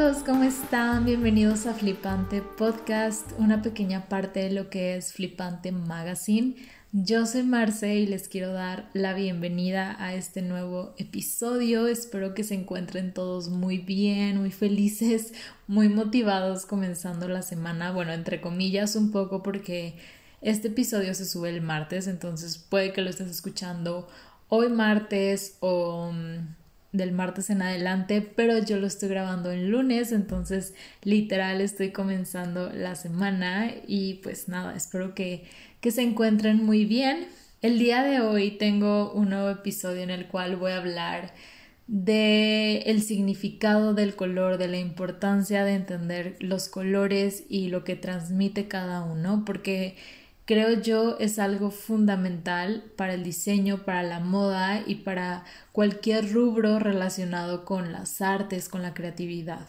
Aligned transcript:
Todos, 0.00 0.24
¿cómo 0.24 0.44
están? 0.44 1.04
Bienvenidos 1.04 1.66
a 1.66 1.74
Flipante 1.74 2.40
Podcast, 2.40 3.32
una 3.36 3.60
pequeña 3.60 4.08
parte 4.08 4.40
de 4.40 4.50
lo 4.50 4.70
que 4.70 4.96
es 4.96 5.12
Flipante 5.12 5.72
Magazine. 5.72 6.54
Yo 6.92 7.26
soy 7.26 7.42
Marce 7.42 7.96
y 7.96 8.06
les 8.06 8.26
quiero 8.26 8.54
dar 8.54 8.88
la 8.94 9.12
bienvenida 9.12 10.02
a 10.02 10.14
este 10.14 10.40
nuevo 10.40 10.94
episodio. 10.96 11.86
Espero 11.86 12.32
que 12.32 12.44
se 12.44 12.54
encuentren 12.54 13.12
todos 13.12 13.50
muy 13.50 13.76
bien, 13.76 14.38
muy 14.38 14.50
felices, 14.50 15.34
muy 15.66 15.90
motivados 15.90 16.64
comenzando 16.64 17.28
la 17.28 17.42
semana. 17.42 17.92
Bueno, 17.92 18.14
entre 18.14 18.40
comillas 18.40 18.96
un 18.96 19.12
poco 19.12 19.42
porque 19.42 19.98
este 20.40 20.68
episodio 20.68 21.12
se 21.12 21.26
sube 21.26 21.50
el 21.50 21.60
martes, 21.60 22.06
entonces 22.06 22.56
puede 22.56 22.94
que 22.94 23.02
lo 23.02 23.10
estés 23.10 23.28
escuchando 23.28 24.08
hoy 24.48 24.70
martes 24.70 25.58
o 25.60 26.10
mm, 26.10 26.59
del 26.92 27.12
martes 27.12 27.50
en 27.50 27.62
adelante, 27.62 28.20
pero 28.20 28.58
yo 28.58 28.78
lo 28.78 28.86
estoy 28.86 29.08
grabando 29.08 29.52
en 29.52 29.70
lunes, 29.70 30.12
entonces 30.12 30.74
literal 31.02 31.60
estoy 31.60 31.90
comenzando 31.90 32.70
la 32.70 32.96
semana 32.96 33.72
y 33.86 34.14
pues 34.22 34.48
nada, 34.48 34.74
espero 34.74 35.14
que, 35.14 35.44
que 35.80 35.90
se 35.90 36.02
encuentren 36.02 36.64
muy 36.64 36.84
bien. 36.84 37.28
El 37.62 37.78
día 37.78 38.02
de 38.02 38.20
hoy 38.20 38.52
tengo 38.52 39.12
un 39.12 39.30
nuevo 39.30 39.50
episodio 39.50 40.02
en 40.02 40.10
el 40.10 40.26
cual 40.26 40.56
voy 40.56 40.72
a 40.72 40.78
hablar 40.78 41.32
de 41.86 42.82
el 42.86 43.02
significado 43.02 43.94
del 43.94 44.14
color, 44.14 44.58
de 44.58 44.68
la 44.68 44.78
importancia 44.78 45.64
de 45.64 45.74
entender 45.74 46.36
los 46.38 46.68
colores 46.68 47.44
y 47.48 47.68
lo 47.68 47.82
que 47.82 47.96
transmite 47.96 48.68
cada 48.68 49.02
uno, 49.02 49.42
porque 49.44 49.96
creo 50.50 50.82
yo 50.82 51.16
es 51.20 51.38
algo 51.38 51.70
fundamental 51.70 52.82
para 52.96 53.14
el 53.14 53.22
diseño, 53.22 53.84
para 53.84 54.02
la 54.02 54.18
moda 54.18 54.82
y 54.84 54.96
para 54.96 55.44
cualquier 55.70 56.32
rubro 56.32 56.80
relacionado 56.80 57.64
con 57.64 57.92
las 57.92 58.20
artes, 58.20 58.68
con 58.68 58.82
la 58.82 58.92
creatividad. 58.92 59.68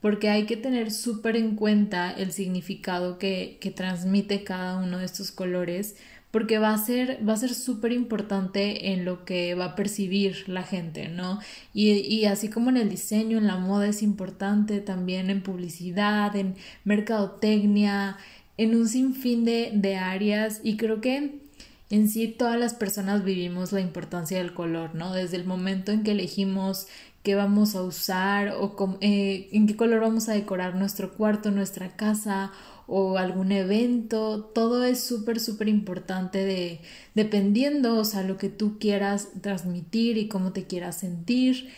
Porque 0.00 0.30
hay 0.30 0.46
que 0.46 0.56
tener 0.56 0.92
súper 0.92 1.34
en 1.34 1.56
cuenta 1.56 2.12
el 2.12 2.30
significado 2.30 3.18
que, 3.18 3.58
que, 3.60 3.72
transmite 3.72 4.44
cada 4.44 4.76
uno 4.76 4.98
de 4.98 5.04
estos 5.04 5.32
colores, 5.32 5.96
porque 6.30 6.58
va 6.58 6.72
a 6.72 6.78
ser 6.78 7.18
va 7.28 7.32
a 7.32 7.36
ser 7.36 7.52
súper 7.52 7.90
importante 7.90 8.92
en 8.92 9.04
lo 9.04 9.24
que 9.24 9.56
va 9.56 9.64
a 9.64 9.74
percibir 9.74 10.48
la 10.48 10.62
gente, 10.62 11.08
¿no? 11.08 11.40
Y, 11.72 11.90
y 11.90 12.26
así 12.26 12.50
como 12.50 12.70
en 12.70 12.76
el 12.76 12.88
diseño, 12.88 13.38
en 13.38 13.48
la 13.48 13.56
moda 13.56 13.88
es 13.88 14.00
importante, 14.00 14.80
también 14.80 15.28
en 15.28 15.42
publicidad, 15.42 16.36
en 16.36 16.54
mercadotecnia, 16.84 18.16
en 18.56 18.74
un 18.74 18.88
sinfín 18.88 19.44
de, 19.44 19.70
de 19.74 19.96
áreas 19.96 20.60
y 20.62 20.76
creo 20.76 21.00
que 21.00 21.40
en 21.90 22.08
sí 22.08 22.28
todas 22.28 22.58
las 22.58 22.74
personas 22.74 23.24
vivimos 23.24 23.72
la 23.72 23.80
importancia 23.80 24.38
del 24.38 24.54
color, 24.54 24.94
¿no? 24.94 25.12
Desde 25.12 25.36
el 25.36 25.44
momento 25.44 25.92
en 25.92 26.02
que 26.02 26.12
elegimos 26.12 26.88
qué 27.22 27.34
vamos 27.34 27.74
a 27.74 27.82
usar 27.82 28.54
o 28.60 28.98
eh, 29.00 29.48
en 29.52 29.66
qué 29.66 29.76
color 29.76 30.00
vamos 30.00 30.28
a 30.28 30.34
decorar 30.34 30.76
nuestro 30.76 31.14
cuarto, 31.14 31.50
nuestra 31.50 31.96
casa 31.96 32.52
o 32.86 33.16
algún 33.16 33.50
evento, 33.50 34.44
todo 34.54 34.84
es 34.84 35.02
súper, 35.02 35.40
súper 35.40 35.68
importante 35.68 36.44
de, 36.44 36.80
dependiendo, 37.14 37.96
o 37.96 38.04
sea, 38.04 38.22
lo 38.22 38.36
que 38.36 38.50
tú 38.50 38.78
quieras 38.78 39.28
transmitir 39.40 40.18
y 40.18 40.28
cómo 40.28 40.52
te 40.52 40.66
quieras 40.66 40.98
sentir. 40.98 41.70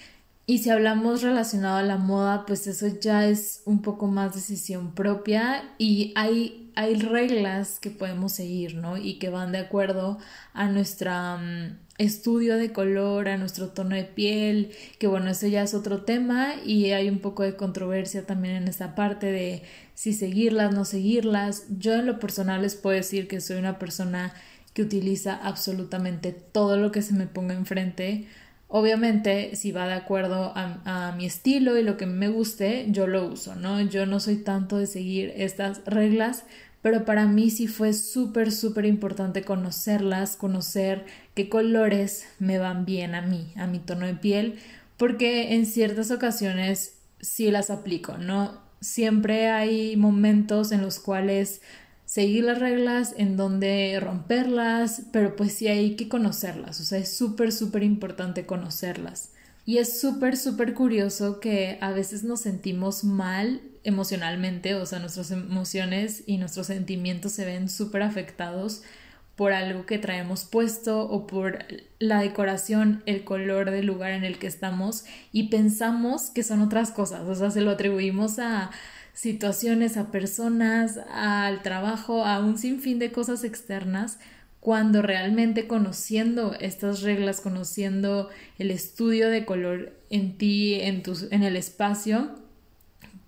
Y 0.47 0.59
si 0.59 0.71
hablamos 0.71 1.23
relacionado 1.23 1.77
a 1.77 1.83
la 1.83 1.97
moda, 1.97 2.45
pues 2.45 2.67
eso 2.67 2.89
ya 3.01 3.27
es 3.29 3.63
un 3.67 3.83
poco 3.83 4.09
más 4.09 4.35
decisión 4.35 4.95
propia 4.95 5.75
y 5.79 6.13
hay 6.17 6.66
hay 6.77 6.95
reglas 6.95 7.81
que 7.81 7.91
podemos 7.91 8.33
seguir, 8.33 8.77
¿no? 8.77 8.97
Y 8.99 9.19
que 9.19 9.31
van 9.31 9.51
de 9.51 9.59
acuerdo 9.59 10.19
a 10.53 10.69
nuestro 10.69 11.11
mm, 11.39 11.79
estudio 11.99 12.57
de 12.57 12.73
color, 12.73 13.29
a 13.29 13.39
nuestro 13.39 13.71
tono 13.71 13.97
de 13.97 14.05
piel, 14.05 14.71
que 14.99 15.07
bueno, 15.07 15.31
eso 15.31 15.47
ya 15.47 15.63
es 15.63 15.75
otro 15.75 16.03
tema 16.03 16.55
y 16.65 16.93
hay 16.93 17.09
un 17.09 17.19
poco 17.19 17.43
de 17.43 17.57
controversia 17.57 18.27
también 18.27 18.57
en 18.57 18.69
esta 18.69 18.95
parte 18.95 19.33
de 19.33 19.63
si 19.95 20.13
seguirlas, 20.13 20.75
no 20.75 20.85
seguirlas. 20.85 21.65
Yo 21.79 21.95
en 21.95 22.07
lo 22.07 22.21
personal 22.21 22.63
les 22.63 22.77
puedo 22.77 22.95
decir 22.95 23.27
que 23.27 23.41
soy 23.41 23.57
una 23.57 23.79
persona 23.79 24.35
que 24.75 24.83
utiliza 24.83 25.35
absolutamente 25.35 26.33
todo 26.33 26.77
lo 26.77 26.93
que 26.93 27.01
se 27.01 27.15
me 27.15 27.27
ponga 27.27 27.55
enfrente. 27.55 28.27
Obviamente, 28.69 29.55
si 29.55 29.71
va 29.71 29.87
de 29.87 29.95
acuerdo 29.95 30.53
a, 30.55 31.15
mi 31.17 31.25
estilo 31.25 31.79
y 31.79 31.83
lo 31.85 31.97
que 31.97 32.05
me 32.07 32.29
guste, 32.29 32.87
yo 32.91 33.07
lo 33.07 33.29
uso, 33.29 33.55
¿no? 33.55 33.81
Yo 33.81 34.07
no 34.07 34.19
soy 34.19 34.37
tanto 34.39 34.77
de 34.77 34.87
seguir 34.87 35.33
estas 35.37 35.83
reglas, 35.87 36.45
pero 36.87 37.05
para 37.05 37.27
mí 37.27 37.51
sí 37.51 37.67
fue 37.67 37.93
súper, 37.93 38.53
súper 38.53 38.85
importante 38.85 39.43
conocerlas, 39.43 40.37
conocer 40.37 41.05
qué 41.35 41.49
colores 41.49 42.29
me 42.39 42.61
van 42.61 42.85
bien 42.85 43.17
a 43.17 43.23
mí, 43.23 43.53
a 43.57 43.67
mi 43.67 43.81
tono 43.81 44.07
de 44.07 44.15
piel, 44.15 44.61
porque 44.97 45.55
en 45.55 45.67
ciertas 45.67 46.13
ocasiones 46.13 46.95
sí 47.21 47.51
las 47.51 47.71
aplico, 47.71 48.19
¿no? 48.19 48.61
Siempre 48.81 49.49
hay 49.49 49.97
momentos 49.97 50.71
en 50.71 50.81
los 50.81 51.01
cuales 51.01 51.61
seguir 52.05 52.45
las 52.45 52.61
reglas, 52.61 53.17
en 53.19 53.37
donde 53.37 53.99
romperlas, 53.99 55.07
pero 55.11 55.35
pues 55.35 55.55
sí 55.55 55.67
hay 55.67 55.97
que 55.97 56.09
conocerlas, 56.09 56.81
o 56.81 56.85
sea, 56.85 56.99
es 57.01 57.13
súper, 57.13 57.51
súper 57.51 57.83
importante 57.83 58.47
conocerlas. 58.47 59.31
Y 59.65 59.79
es 59.79 60.01
súper, 60.01 60.37
súper 60.37 60.73
curioso 60.75 61.41
que 61.41 61.79
a 61.81 61.91
veces 61.91 62.23
nos 62.23 62.43
sentimos 62.43 63.03
mal 63.03 63.61
emocionalmente, 63.87 64.75
o 64.75 64.85
sea, 64.85 64.99
nuestras 64.99 65.31
emociones 65.31 66.25
y 66.27 66.37
nuestros 66.39 66.67
sentimientos 66.67 67.33
se 67.33 67.45
ven 67.45 67.69
súper 67.71 68.03
afectados 68.03 68.83
por 69.37 69.53
algo 69.53 69.87
que 69.87 69.99
traemos 69.99 70.45
puesto 70.45 71.03
o 71.03 71.27
por 71.27 71.65
la 71.99 72.21
decoración, 72.21 73.03
el 73.07 73.23
color 73.23 73.71
del 73.71 73.87
lugar 73.87 74.13
en 74.13 74.25
el 74.25 74.39
que 74.39 74.47
estamos 74.47 75.05
y 75.31 75.49
pensamos 75.49 76.31
que 76.31 76.43
son 76.43 76.63
otras 76.63 76.91
cosas, 76.91 77.23
o 77.29 77.35
sea, 77.35 77.51
se 77.51 77.61
lo 77.61 77.71
atribuimos 77.71 78.39
a 78.39 78.71
situaciones, 79.13 79.97
a 79.97 80.11
personas, 80.11 80.99
al 81.11 81.63
trabajo, 81.63 82.25
a 82.25 82.41
un 82.41 82.59
sinfín 82.59 82.99
de 82.99 83.13
cosas 83.13 83.45
externas, 83.45 84.19
cuando 84.61 85.01
realmente 85.01 85.69
conociendo 85.69 86.55
estas 86.59 87.03
reglas, 87.03 87.41
conociendo 87.41 88.31
el 88.59 88.73
estudio 88.73 89.31
de 89.31 89.45
color 89.45 89.93
en 90.11 90.37
ti, 90.39 90.75
en, 90.81 91.03
tus, 91.03 91.31
en 91.31 91.45
el 91.45 91.57
espacio, 91.57 92.46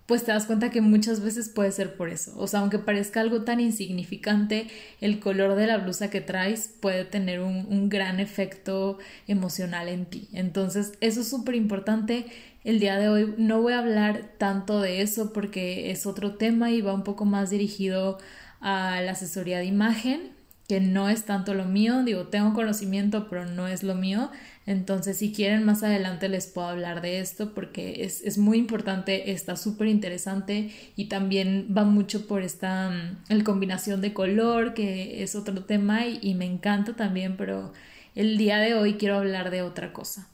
pues 0.09 0.23
te 0.23 0.31
das 0.31 0.47
cuenta 0.47 0.71
que 0.71 0.81
muchas 0.81 1.21
veces 1.21 1.49
puede 1.49 1.71
ser 1.71 1.95
por 1.95 2.09
eso. 2.09 2.33
O 2.35 2.47
sea, 2.47 2.61
aunque 2.61 2.79
parezca 2.79 3.21
algo 3.21 3.43
tan 3.43 3.59
insignificante, 3.59 4.65
el 5.01 5.19
color 5.19 5.53
de 5.53 5.67
la 5.67 5.77
blusa 5.77 6.09
que 6.09 6.19
traes 6.19 6.67
puede 6.67 7.05
tener 7.05 7.41
un, 7.41 7.89
gran 7.89 8.19
efecto 8.19 8.97
emocional 9.27 9.87
en 9.87 10.07
ti. 10.07 10.27
Entonces, 10.33 10.93
eso 10.99 11.21
es 11.21 11.29
súper 11.29 11.53
importante. 11.53 12.25
El 12.63 12.79
día 12.79 12.97
de 12.97 13.07
hoy 13.07 13.35
no 13.37 13.61
voy 13.61 13.73
a 13.73 13.79
hablar 13.79 14.31
tanto 14.39 14.81
de 14.81 15.03
eso 15.03 15.31
porque 15.31 15.91
es 15.91 16.07
otro 16.07 16.37
tema 16.37 16.71
y 16.71 16.81
va 16.81 16.91
un 16.91 17.03
poco 17.03 17.25
más 17.25 17.51
dirigido 17.51 18.17
a 18.61 19.01
la 19.01 19.11
asesoría 19.11 19.59
de 19.59 19.65
imagen, 19.65 20.31
que 20.67 20.79
no 20.79 21.07
es 21.07 21.25
tanto 21.25 21.53
lo 21.53 21.65
mío, 21.65 22.01
digo, 22.03 22.25
tengo 22.29 22.55
conocimiento, 22.55 23.27
pero 23.29 23.45
no 23.45 23.67
es 23.67 23.83
lo 23.83 23.93
mío. 23.93 24.31
Entonces, 24.69 25.17
si 25.17 25.33
quieren, 25.33 25.63
más 25.63 25.81
adelante 25.81 26.29
les 26.29 26.45
puedo 26.45 26.67
hablar 26.67 27.01
de 27.01 27.19
esto 27.19 27.55
porque 27.55 28.03
es, 28.03 28.21
es 28.21 28.37
muy 28.37 28.59
importante, 28.59 29.31
está 29.31 29.55
súper 29.55 29.87
interesante 29.87 30.69
y 30.95 31.05
también 31.05 31.73
va 31.75 31.85
mucho 31.85 32.27
por 32.27 32.43
esta 32.43 32.91
mm, 32.91 33.17
el 33.29 33.43
combinación 33.43 33.99
de 33.99 34.13
color, 34.13 34.75
que 34.75 35.23
es 35.23 35.33
otro 35.33 35.63
tema 35.63 36.05
y, 36.05 36.19
y 36.21 36.35
me 36.35 36.45
encanta 36.45 36.95
también, 36.95 37.35
pero 37.35 37.73
el 38.13 38.37
día 38.37 38.59
de 38.59 38.75
hoy 38.75 38.93
quiero 38.93 39.17
hablar 39.17 39.49
de 39.49 39.63
otra 39.63 39.91
cosa. 39.91 40.27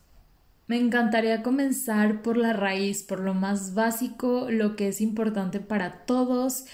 Me 0.67 0.77
encantaría 0.77 1.41
comenzar 1.41 2.21
por 2.21 2.35
la 2.35 2.51
raíz, 2.51 3.03
por 3.03 3.21
lo 3.21 3.33
más 3.33 3.73
básico, 3.73 4.47
lo 4.49 4.75
que 4.75 4.89
es 4.89 4.99
importante 4.99 5.61
para 5.61 6.03
todos 6.05 6.65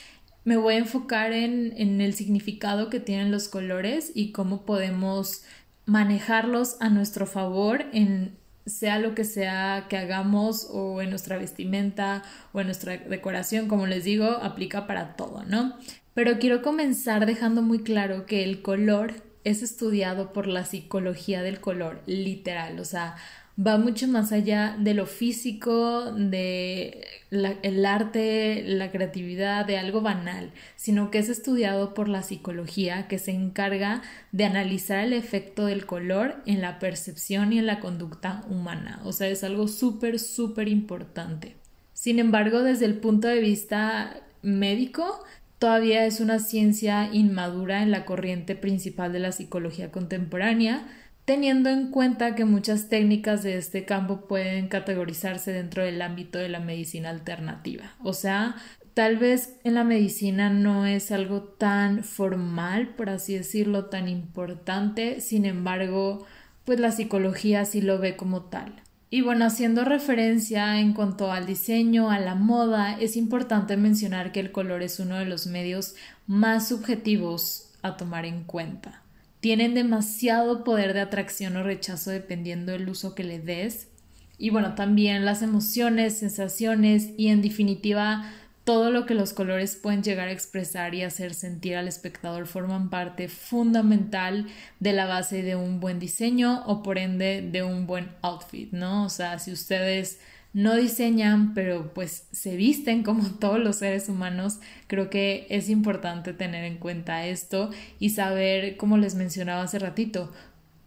me 0.44 0.58
voy 0.58 0.74
a 0.74 0.78
enfocar 0.80 1.34
en, 1.34 1.74
en, 1.78 2.02
el 2.02 2.16
significado 2.16 2.90
que 2.90 3.00
tienen 3.00 3.32
los 3.32 3.48
colores 3.48 4.12
y 4.16 4.32
cómo 4.32 4.66
podemos 4.66 5.44
manejarlos 5.86 6.78
a 6.80 6.90
nuestro 6.90 7.26
favor 7.26 7.86
en 7.94 8.38
sea 8.66 9.00
lo 9.00 9.16
que 9.16 9.24
sea 9.24 9.88
que 9.90 9.98
hagamos 9.98 10.68
o 10.72 11.02
en 11.02 11.10
nuestra 11.10 11.38
vestimenta 11.38 12.24
o 12.54 12.60
en 12.62 12.68
nuestra 12.68 12.98
decoración, 12.98 13.68
como 13.68 13.88
les 13.88 14.04
digo, 14.04 14.26
aplica 14.26 14.88
para 14.88 15.16
todo, 15.16 15.44
¿no? 15.46 15.76
Pero 16.14 16.40
quiero 16.40 16.62
comenzar 16.62 17.26
dejando 17.26 17.62
muy 17.62 17.84
claro 17.84 18.26
que 18.26 18.44
el 18.44 18.62
color 18.62 19.14
es 19.44 19.64
estudiado 19.64 20.34
por 20.34 20.48
la 20.48 20.66
psicología 20.66 21.42
del 21.42 21.60
color, 21.60 22.02
literal, 22.06 22.80
o 22.80 22.86
sea, 22.86 23.16
va 23.60 23.78
mucho 23.78 24.08
más 24.08 24.32
allá 24.32 24.76
de 24.80 24.94
lo 24.94 25.06
físico, 25.06 26.12
de 26.14 27.06
el 27.32 27.86
arte, 27.86 28.64
la 28.66 28.92
creatividad, 28.92 29.66
de 29.66 29.78
algo 29.78 30.02
banal, 30.02 30.52
sino 30.76 31.12
que 31.12 31.20
es 31.20 31.30
estudiado 31.30 31.94
por 31.94 32.10
la 32.10 32.24
psicología 32.24 33.08
que 33.08 33.20
se 33.20 33.32
encarga 33.32 34.02
de 34.32 34.46
analizar 34.46 35.04
el 35.04 35.14
efecto 35.14 35.66
del 35.66 35.86
color 35.86 36.42
en 36.46 36.62
la 36.62 36.80
percepción 36.80 37.54
y 37.54 37.60
en 37.60 37.66
la 37.66 37.80
conducta 37.80 38.44
humana. 38.50 39.02
O 39.06 39.14
sea, 39.14 39.28
es 39.28 39.44
algo 39.44 39.68
súper, 39.68 40.20
súper 40.20 40.68
importante. 40.68 41.56
Sin 41.94 42.20
embargo, 42.20 42.64
desde 42.64 42.86
el 42.86 42.96
punto 42.96 43.28
de 43.28 43.40
vista 43.40 44.22
médico, 44.42 45.24
todavía 45.60 46.06
es 46.06 46.20
una 46.20 46.40
ciencia 46.40 47.10
inmadura 47.14 47.84
en 47.84 47.92
la 47.92 48.06
corriente 48.06 48.56
principal 48.56 49.14
de 49.14 49.20
la 49.20 49.32
psicología 49.32 49.92
contemporánea, 49.92 50.88
teniendo 51.32 51.70
en 51.70 51.92
cuenta 51.92 52.36
que 52.36 52.44
muchas 52.44 52.90
técnicas 52.90 53.42
de 53.42 53.56
este 53.56 53.86
campo 53.86 54.28
pueden 54.28 54.68
categorizarse 54.68 55.54
dentro 55.54 55.82
del 55.82 56.02
ámbito 56.02 56.38
de 56.40 56.50
la 56.50 56.60
medicina 56.60 57.10
alternativa. 57.10 57.94
O 58.04 58.12
sea, 58.12 58.58
tal 58.96 59.16
vez 59.16 59.56
en 59.64 59.76
la 59.76 59.86
medicina 59.86 60.50
no 60.50 60.86
es 60.86 61.10
algo 61.10 61.44
tan 61.44 62.04
formal, 62.04 62.90
por 62.98 63.10
así 63.10 63.34
decirlo, 63.34 63.86
tan 63.86 64.10
importante, 64.10 65.22
sin 65.22 65.46
embargo, 65.46 66.26
pues 66.66 66.82
la 66.82 66.92
psicología 66.92 67.64
sí 67.64 67.80
lo 67.80 67.98
ve 67.98 68.18
como 68.18 68.42
tal. 68.42 68.82
Y 69.10 69.22
bueno, 69.22 69.46
haciendo 69.46 69.86
referencia 69.86 70.82
en 70.82 70.92
cuanto 70.92 71.32
al 71.32 71.46
diseño, 71.46 72.12
a 72.12 72.20
la 72.20 72.36
moda, 72.36 73.00
es 73.00 73.16
importante 73.16 73.78
mencionar 73.78 74.34
que 74.34 74.42
el 74.42 74.52
color 74.52 74.84
es 74.84 75.00
uno 75.00 75.16
de 75.16 75.26
los 75.28 75.48
medios 75.48 75.96
más 76.28 76.68
subjetivos 76.68 77.70
a 77.84 77.96
tomar 77.96 78.26
en 78.26 78.44
cuenta. 78.44 79.02
Tienen 79.42 79.74
demasiado 79.74 80.64
poder 80.64 80.94
de 80.94 81.02
atracción 81.02 81.58
o 81.58 81.64
rechazo 81.64 82.12
dependiendo 82.12 82.72
del 82.72 82.88
uso 82.88 83.14
que 83.14 83.24
le 83.24 83.40
des. 83.40 83.90
Y 84.38 84.50
bueno, 84.50 84.76
también 84.76 85.26
las 85.26 85.42
emociones, 85.42 86.18
sensaciones 86.18 87.10
y 87.18 87.28
en 87.28 87.42
definitiva 87.42 88.32
todo 88.64 88.92
lo 88.92 89.06
que 89.06 89.16
los 89.16 89.34
colores 89.34 89.76
pueden 89.76 90.04
llegar 90.04 90.28
a 90.28 90.32
expresar 90.32 90.94
y 90.94 91.04
hacer 91.04 91.34
sentir 91.34 91.76
al 91.76 91.88
espectador 91.88 92.46
forman 92.46 92.90
parte 92.90 93.28
fundamental 93.28 94.46
de 94.80 94.94
la 94.94 95.08
base 95.08 95.42
de 95.42 95.56
un 95.56 95.80
buen 95.80 96.00
diseño 96.00 96.64
o 96.68 96.84
por 96.84 97.00
ende 97.00 97.42
de 97.42 97.64
un 97.64 97.88
buen 97.88 98.10
outfit, 98.22 98.72
¿no? 98.72 99.06
O 99.06 99.10
sea, 99.10 99.40
si 99.40 99.52
ustedes 99.52 100.20
no 100.54 100.76
diseñan, 100.76 101.54
pero 101.54 101.94
pues 101.94 102.28
se 102.32 102.56
visten 102.56 103.04
como 103.04 103.30
todos 103.40 103.60
los 103.60 103.78
seres 103.78 104.10
humanos, 104.10 104.60
creo 104.88 105.10
que 105.10 105.48
es 105.50 105.70
importante 105.70 106.34
tener 106.34 106.64
en 106.66 106.78
cuenta 106.78 107.26
esto 107.26 107.70
y 108.00 108.10
saber, 108.10 108.78
como 108.78 108.98
les 108.98 109.16
mencionaba 109.16 109.64
hace 109.64 109.80
ratito, 109.80 110.32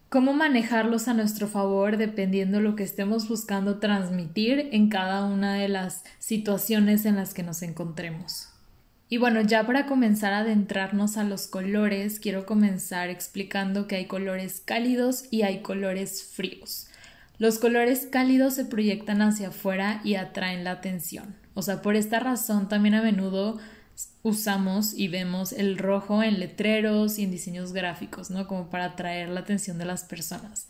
cómo 0.09 0.33
manejarlos 0.33 1.09
a 1.09 1.15
nuestro 1.15 1.49
favor 1.49 1.97
dependiendo 1.97 2.61
lo 2.61 2.77
que 2.77 2.85
estemos 2.85 3.29
buscando 3.29 3.79
transmitir 3.79 4.69
en 4.73 4.89
cada 4.89 5.25
una 5.25 5.55
de 5.55 5.69
las 5.69 6.05
situaciones 6.19 7.05
en 7.05 7.17
las 7.17 7.35
que 7.35 7.43
nos 7.43 7.63
encontremos. 7.63 8.49
Y 9.09 9.19
bueno, 9.19 9.41
ya 9.43 9.67
para 9.67 9.87
comenzar 9.87 10.33
a 10.33 10.39
adentrarnos 10.39 11.17
a 11.17 11.25
los 11.25 11.47
colores, 11.47 12.21
quiero 12.21 12.47
comenzar 12.47 13.11
explicando 13.11 13.87
que 13.87 13.97
hay 13.97 14.07
colores 14.07 14.63
cálidos 14.65 15.25
y 15.31 15.43
hay 15.43 15.63
colores 15.63 16.23
fríos. 16.23 16.89
Los 17.37 17.59
colores 17.59 18.07
cálidos 18.11 18.55
se 18.55 18.65
proyectan 18.65 19.21
hacia 19.21 19.49
afuera 19.49 20.01
y 20.05 20.15
atraen 20.15 20.63
la 20.63 20.71
atención. 20.71 21.35
O 21.55 21.63
sea, 21.63 21.83
por 21.83 21.97
esta 21.97 22.21
razón 22.21 22.69
también 22.69 22.95
a 22.95 23.03
menudo 23.03 23.59
usamos 24.23 24.95
y 24.95 25.09
vemos 25.09 25.53
el 25.53 25.77
rojo 25.77 26.23
en 26.23 26.39
letreros 26.39 27.19
y 27.19 27.25
en 27.25 27.31
diseños 27.33 27.73
gráficos, 27.73 28.31
¿no? 28.31 28.47
Como 28.47 28.71
para 28.71 28.87
atraer 28.87 29.29
la 29.29 29.41
atención 29.41 29.79
de 29.79 29.85
las 29.85 30.05
personas. 30.05 30.69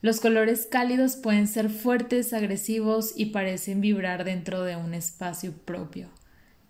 Los 0.00 0.20
colores 0.20 0.68
cálidos 0.70 1.16
pueden 1.16 1.48
ser 1.48 1.70
fuertes, 1.70 2.32
agresivos 2.32 3.12
y 3.16 3.26
parecen 3.26 3.80
vibrar 3.80 4.24
dentro 4.24 4.62
de 4.62 4.76
un 4.76 4.94
espacio 4.94 5.52
propio. 5.52 6.08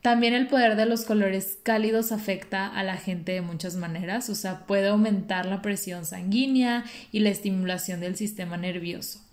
También 0.01 0.35
el 0.35 0.47
poder 0.47 0.77
de 0.77 0.87
los 0.87 1.05
colores 1.05 1.59
cálidos 1.63 2.13
afecta 2.13 2.69
a 2.69 2.85
la 2.85 2.97
gente 2.97 3.33
de 3.33 3.41
muchas 3.41 3.75
maneras, 3.75 4.31
o 4.31 4.35
sea, 4.35 4.67
puede 4.67 4.89
aumentar 4.89 5.47
la 5.47 5.63
presión 5.63 6.07
sanguínea 6.07 6.85
y 7.11 7.21
la 7.21 7.31
estimulación 7.31 8.01
del 8.01 8.17
sistema 8.17 8.57
nervioso. 8.57 9.26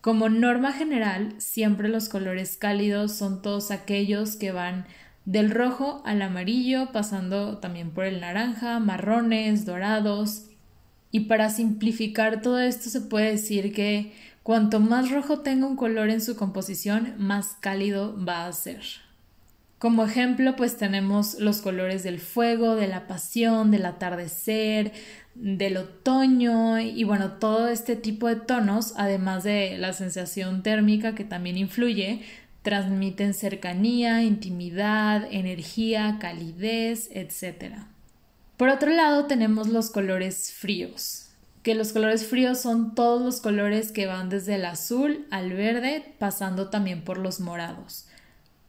Como 0.00 0.28
norma 0.28 0.72
general, 0.72 1.34
siempre 1.38 1.88
los 1.88 2.08
colores 2.08 2.56
cálidos 2.56 3.12
son 3.12 3.42
todos 3.42 3.70
aquellos 3.72 4.36
que 4.36 4.52
van 4.52 4.86
del 5.24 5.50
rojo 5.50 6.02
al 6.06 6.22
amarillo, 6.22 6.92
pasando 6.92 7.58
también 7.58 7.90
por 7.90 8.04
el 8.04 8.20
naranja, 8.20 8.78
marrones, 8.78 9.66
dorados. 9.66 10.44
Y 11.10 11.20
para 11.20 11.50
simplificar 11.50 12.42
todo 12.42 12.60
esto 12.60 12.90
se 12.90 13.00
puede 13.00 13.32
decir 13.32 13.74
que 13.74 14.14
cuanto 14.44 14.78
más 14.78 15.10
rojo 15.10 15.40
tenga 15.40 15.66
un 15.66 15.76
color 15.76 16.10
en 16.10 16.20
su 16.20 16.36
composición, 16.36 17.14
más 17.18 17.56
cálido 17.60 18.16
va 18.24 18.46
a 18.46 18.52
ser. 18.52 18.82
Como 19.78 20.04
ejemplo, 20.04 20.56
pues 20.56 20.76
tenemos 20.76 21.38
los 21.38 21.62
colores 21.62 22.02
del 22.02 22.18
fuego, 22.18 22.74
de 22.74 22.88
la 22.88 23.06
pasión, 23.06 23.70
del 23.70 23.86
atardecer, 23.86 24.92
del 25.36 25.76
otoño 25.76 26.80
y 26.80 27.04
bueno, 27.04 27.34
todo 27.34 27.68
este 27.68 27.94
tipo 27.94 28.26
de 28.26 28.36
tonos, 28.36 28.94
además 28.96 29.44
de 29.44 29.78
la 29.78 29.92
sensación 29.92 30.64
térmica 30.64 31.14
que 31.14 31.22
también 31.22 31.56
influye, 31.56 32.22
transmiten 32.62 33.34
cercanía, 33.34 34.24
intimidad, 34.24 35.28
energía, 35.30 36.18
calidez, 36.20 37.08
etc. 37.12 37.76
Por 38.56 38.70
otro 38.70 38.90
lado 38.90 39.26
tenemos 39.26 39.68
los 39.68 39.90
colores 39.90 40.52
fríos, 40.52 41.28
que 41.62 41.76
los 41.76 41.92
colores 41.92 42.26
fríos 42.26 42.60
son 42.60 42.96
todos 42.96 43.22
los 43.22 43.40
colores 43.40 43.92
que 43.92 44.06
van 44.06 44.28
desde 44.28 44.56
el 44.56 44.64
azul 44.64 45.28
al 45.30 45.52
verde, 45.52 46.16
pasando 46.18 46.68
también 46.68 47.04
por 47.04 47.18
los 47.18 47.38
morados. 47.38 48.07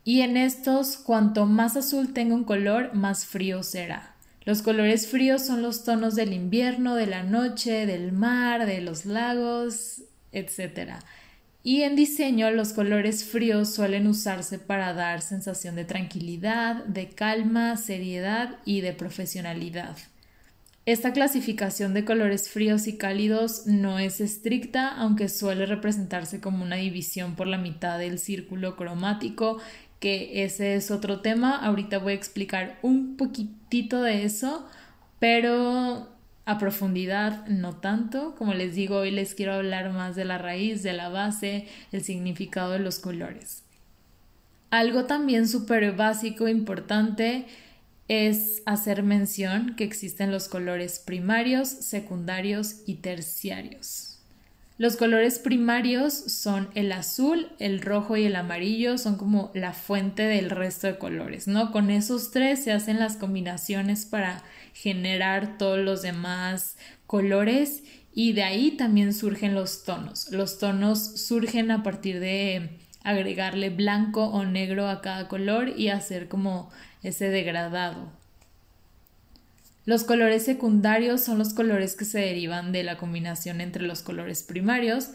Y 0.04 0.22
en 0.22 0.38
estos, 0.38 0.98
cuanto 0.98 1.46
más 1.46 1.76
azul 1.76 2.14
tenga 2.14 2.36
un 2.36 2.44
color, 2.44 2.94
más 2.94 3.26
frío 3.26 3.64
será. 3.64 4.16
Los 4.46 4.62
colores 4.62 5.08
fríos 5.08 5.46
son 5.46 5.62
los 5.62 5.84
tonos 5.84 6.16
del 6.16 6.34
invierno, 6.34 6.96
de 6.96 7.06
la 7.06 7.24
noche, 7.24 7.86
del 7.86 8.12
mar, 8.12 8.66
de 8.66 8.82
los 8.82 9.06
lagos, 9.06 10.04
etc. 10.32 10.94
Y 11.62 11.84
en 11.84 11.96
diseño 11.96 12.50
los 12.52 12.74
colores 12.74 13.26
fríos 13.26 13.74
suelen 13.74 14.08
usarse 14.08 14.58
para 14.58 14.94
dar 14.94 15.22
sensación 15.22 15.76
de 15.76 15.86
tranquilidad, 15.86 16.86
de 16.86 17.10
calma, 17.10 17.76
seriedad 17.78 18.58
y 18.66 18.82
de 18.82 18.94
profesionalidad. 18.94 19.98
Esta 20.86 21.14
clasificación 21.14 21.94
de 21.94 22.06
colores 22.06 22.50
fríos 22.50 22.88
y 22.88 22.98
cálidos 22.98 23.68
no 23.68 24.00
es 24.00 24.22
estricta, 24.22 24.88
aunque 24.88 25.30
suele 25.30 25.68
representarse 25.68 26.40
como 26.40 26.64
una 26.64 26.78
división 26.78 27.36
por 27.36 27.46
la 27.46 27.60
mitad 27.60 28.00
del 28.00 28.18
círculo 28.18 28.76
cromático, 28.76 29.60
que 30.00 30.44
ese 30.44 30.76
es 30.76 30.92
otro 30.92 31.22
tema. 31.22 31.58
Ahorita 31.58 32.00
voy 32.00 32.14
a 32.14 32.16
explicar 32.16 32.80
un 32.82 33.18
poquitito 33.18 34.02
de 34.02 34.24
eso, 34.24 34.68
pero 35.20 36.10
a 36.46 36.58
profundidad 36.58 37.46
no 37.48 37.76
tanto. 37.76 38.36
Como 38.36 38.54
les 38.54 38.76
digo, 38.76 38.98
hoy 38.98 39.12
les 39.12 39.36
quiero 39.36 39.54
hablar 39.54 39.92
más 39.92 40.16
de 40.16 40.26
la 40.26 40.38
raíz, 40.38 40.82
de 40.84 40.94
la 40.94 41.10
base, 41.10 41.68
el 41.92 42.04
significado 42.04 42.72
de 42.72 42.80
los 42.80 43.00
colores. 43.00 43.64
Algo 44.72 45.06
también 45.06 45.48
súper 45.48 45.94
básico 45.94 46.48
importante 46.48 47.46
es 48.08 48.64
hacer 48.66 49.04
mención 49.04 49.76
que 49.76 49.84
existen 49.84 50.32
los 50.32 50.48
colores 50.48 51.00
primarios, 51.00 51.70
secundarios 51.70 52.78
y 52.86 52.96
terciarios. 52.96 54.19
Los 54.80 54.96
colores 54.96 55.40
primarios 55.40 56.14
son 56.14 56.70
el 56.74 56.94
azul, 56.94 57.52
el 57.60 57.82
rojo 57.82 58.16
y 58.16 58.24
el 58.24 58.38
amarillo, 58.38 58.98
son 58.98 59.18
como 59.18 59.52
la 59.54 59.74
fuente 59.74 60.24
del 60.24 60.50
resto 60.50 60.88
de 60.88 60.98
colores, 60.98 61.50
¿no? 61.50 61.74
Con 61.74 61.90
esos 61.90 62.32
tres 62.32 62.64
se 62.64 62.72
hacen 62.72 62.98
las 62.98 63.18
combinaciones 63.18 64.06
para 64.06 64.42
generar 64.74 65.58
todos 65.58 65.80
los 65.80 66.02
demás 66.02 66.78
colores 67.08 67.84
y 68.14 68.32
de 68.32 68.44
ahí 68.44 68.72
también 68.72 69.14
surgen 69.14 69.54
los 69.54 69.84
tonos. 69.84 70.32
Los 70.32 70.60
tonos 70.60 71.26
surgen 71.26 71.72
a 71.72 71.84
partir 71.84 72.22
de 72.22 72.80
agregarle 73.04 73.72
blanco 73.72 74.28
o 74.28 74.46
negro 74.46 74.88
a 74.88 75.02
cada 75.02 75.28
color 75.28 75.74
y 75.78 75.90
hacer 75.90 76.30
como 76.30 76.72
ese 77.04 77.28
degradado. 77.28 78.19
Los 79.90 80.04
colores 80.04 80.46
secundarios 80.46 81.22
son 81.22 81.40
los 81.40 81.56
colores 81.56 81.96
que 81.96 82.06
se 82.06 82.20
derivan 82.20 82.72
de 82.72 82.84
la 82.84 83.00
combinación 83.00 83.60
entre 83.60 83.82
los 83.82 84.04
colores 84.04 84.44
primarios, 84.44 85.10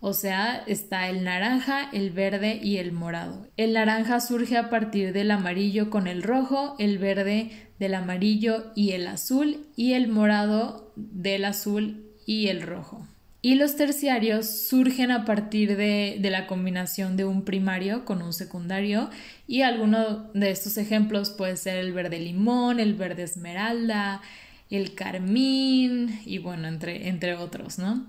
o 0.00 0.12
sea, 0.12 0.64
está 0.66 1.08
el 1.08 1.24
naranja, 1.24 1.88
el 1.94 2.10
verde 2.10 2.60
y 2.62 2.76
el 2.76 2.92
morado. 2.92 3.46
El 3.56 3.72
naranja 3.72 4.20
surge 4.20 4.58
a 4.58 4.68
partir 4.68 5.14
del 5.14 5.30
amarillo 5.30 5.88
con 5.88 6.06
el 6.06 6.22
rojo, 6.22 6.76
el 6.78 6.98
verde 6.98 7.70
del 7.78 7.94
amarillo 7.94 8.70
y 8.76 8.90
el 8.92 9.06
azul 9.06 9.66
y 9.76 9.94
el 9.94 10.08
morado 10.08 10.92
del 10.94 11.46
azul 11.46 12.12
y 12.26 12.48
el 12.48 12.60
rojo. 12.60 13.06
Y 13.48 13.54
los 13.54 13.76
terciarios 13.76 14.46
surgen 14.46 15.10
a 15.10 15.24
partir 15.24 15.78
de, 15.78 16.18
la 16.20 16.46
combinación 16.46 17.16
de 17.16 17.24
un 17.24 17.46
primario 17.46 18.04
con 18.04 18.20
un 18.20 18.34
secundario 18.34 19.08
y 19.46 19.62
alguno 19.62 20.30
de 20.34 20.50
estos 20.50 20.76
ejemplos 20.76 21.30
puede 21.30 21.56
ser 21.56 21.78
el 21.78 21.94
verde 21.94 22.18
limón, 22.18 22.78
el 22.78 22.92
verde 22.92 23.22
esmeralda, 23.22 24.20
el 24.68 24.94
carmín 24.94 26.20
y 26.26 26.36
bueno, 26.36 26.68
entre, 26.68 27.08
entre 27.08 27.36
otros, 27.36 27.78
¿no? 27.78 28.04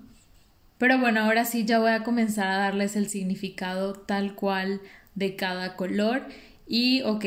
Pero 0.77 0.99
bueno, 0.99 1.21
ahora 1.21 1.45
sí 1.45 1.63
ya 1.63 1.79
voy 1.79 1.91
a 1.91 2.03
comenzar 2.03 2.49
a 2.49 2.57
darles 2.57 2.97
el 2.97 3.07
significado 3.07 3.93
tal 3.93 4.35
cual 4.35 4.81
de 5.15 5.37
cada 5.37 5.77
color 5.77 6.27
y 6.67 7.01
ok, 7.03 7.25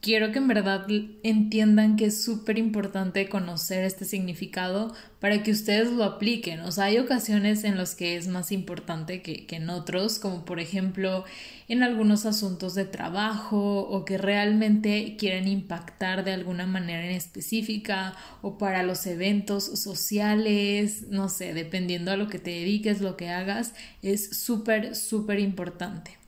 quiero 0.00 0.32
que 0.32 0.38
en 0.38 0.48
verdad 0.48 0.86
entiendan 1.22 1.96
que 1.96 2.06
es 2.06 2.22
súper 2.22 2.58
importante 2.58 3.28
conocer 3.28 3.84
este 3.84 4.04
significado 4.04 4.94
para 5.20 5.42
que 5.42 5.52
ustedes 5.52 5.90
lo 5.92 6.04
apliquen. 6.04 6.60
O 6.60 6.72
sea, 6.72 6.84
hay 6.84 6.98
ocasiones 6.98 7.64
en 7.64 7.76
las 7.76 7.94
que 7.94 8.16
es 8.16 8.28
más 8.28 8.52
importante 8.52 9.22
que, 9.22 9.46
que 9.46 9.56
en 9.56 9.70
otros, 9.70 10.18
como 10.18 10.44
por 10.44 10.60
ejemplo 10.60 11.24
en 11.68 11.82
algunos 11.82 12.26
asuntos 12.26 12.74
de 12.74 12.84
trabajo 12.84 13.80
o 13.80 14.04
que 14.04 14.18
realmente 14.18 15.16
quieren 15.16 15.48
impactar 15.48 16.24
de 16.24 16.32
alguna 16.32 16.66
manera 16.66 17.04
en 17.04 17.12
específica 17.12 18.14
o 18.42 18.58
para 18.58 18.82
los 18.82 19.06
eventos 19.06 19.64
sociales, 19.64 21.06
no 21.08 21.28
sé, 21.28 21.54
dependiendo 21.54 22.10
a 22.10 22.16
lo 22.16 22.28
que 22.28 22.38
te 22.38 22.50
dediques, 22.50 23.00
lo 23.00 23.16
que 23.16 23.30
hagas, 23.30 23.74
es 24.02 24.36
súper, 24.36 24.94
súper 24.96 25.38
importante. 25.38 26.21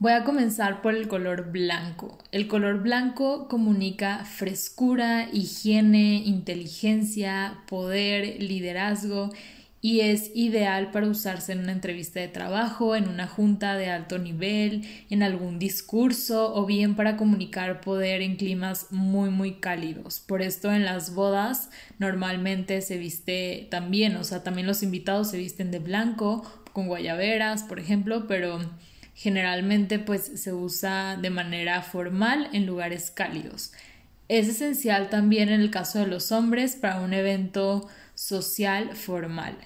Voy 0.00 0.12
a 0.12 0.22
comenzar 0.22 0.80
por 0.80 0.94
el 0.94 1.08
color 1.08 1.50
blanco. 1.50 2.18
El 2.30 2.46
color 2.46 2.82
blanco 2.84 3.48
comunica 3.48 4.24
frescura, 4.24 5.28
higiene, 5.32 6.22
inteligencia, 6.24 7.58
poder, 7.66 8.40
liderazgo 8.40 9.30
y 9.80 10.00
es 10.02 10.30
ideal 10.36 10.92
para 10.92 11.08
usarse 11.08 11.50
en 11.50 11.58
una 11.58 11.72
entrevista 11.72 12.20
de 12.20 12.28
trabajo, 12.28 12.94
en 12.94 13.08
una 13.08 13.26
junta 13.26 13.74
de 13.74 13.90
alto 13.90 14.20
nivel, 14.20 14.86
en 15.10 15.24
algún 15.24 15.58
discurso 15.58 16.54
o 16.54 16.64
bien 16.64 16.94
para 16.94 17.16
comunicar 17.16 17.80
poder 17.80 18.22
en 18.22 18.36
climas 18.36 18.92
muy 18.92 19.30
muy 19.30 19.54
cálidos. 19.54 20.20
Por 20.20 20.42
esto 20.42 20.72
en 20.72 20.84
las 20.84 21.12
bodas 21.16 21.70
normalmente 21.98 22.82
se 22.82 22.98
viste 22.98 23.66
también, 23.68 24.14
o 24.14 24.22
sea, 24.22 24.44
también 24.44 24.68
los 24.68 24.84
invitados 24.84 25.28
se 25.28 25.38
visten 25.38 25.72
de 25.72 25.80
blanco 25.80 26.44
con 26.72 26.86
guayaberas, 26.86 27.64
por 27.64 27.80
ejemplo, 27.80 28.28
pero 28.28 28.60
Generalmente 29.18 29.98
pues 29.98 30.30
se 30.36 30.52
usa 30.52 31.16
de 31.16 31.28
manera 31.28 31.82
formal 31.82 32.50
en 32.52 32.66
lugares 32.66 33.10
cálidos. 33.10 33.72
Es 34.28 34.46
esencial 34.46 35.10
también 35.10 35.48
en 35.48 35.60
el 35.60 35.72
caso 35.72 35.98
de 35.98 36.06
los 36.06 36.30
hombres 36.30 36.76
para 36.76 37.00
un 37.00 37.12
evento 37.12 37.88
social 38.14 38.94
formal. 38.94 39.56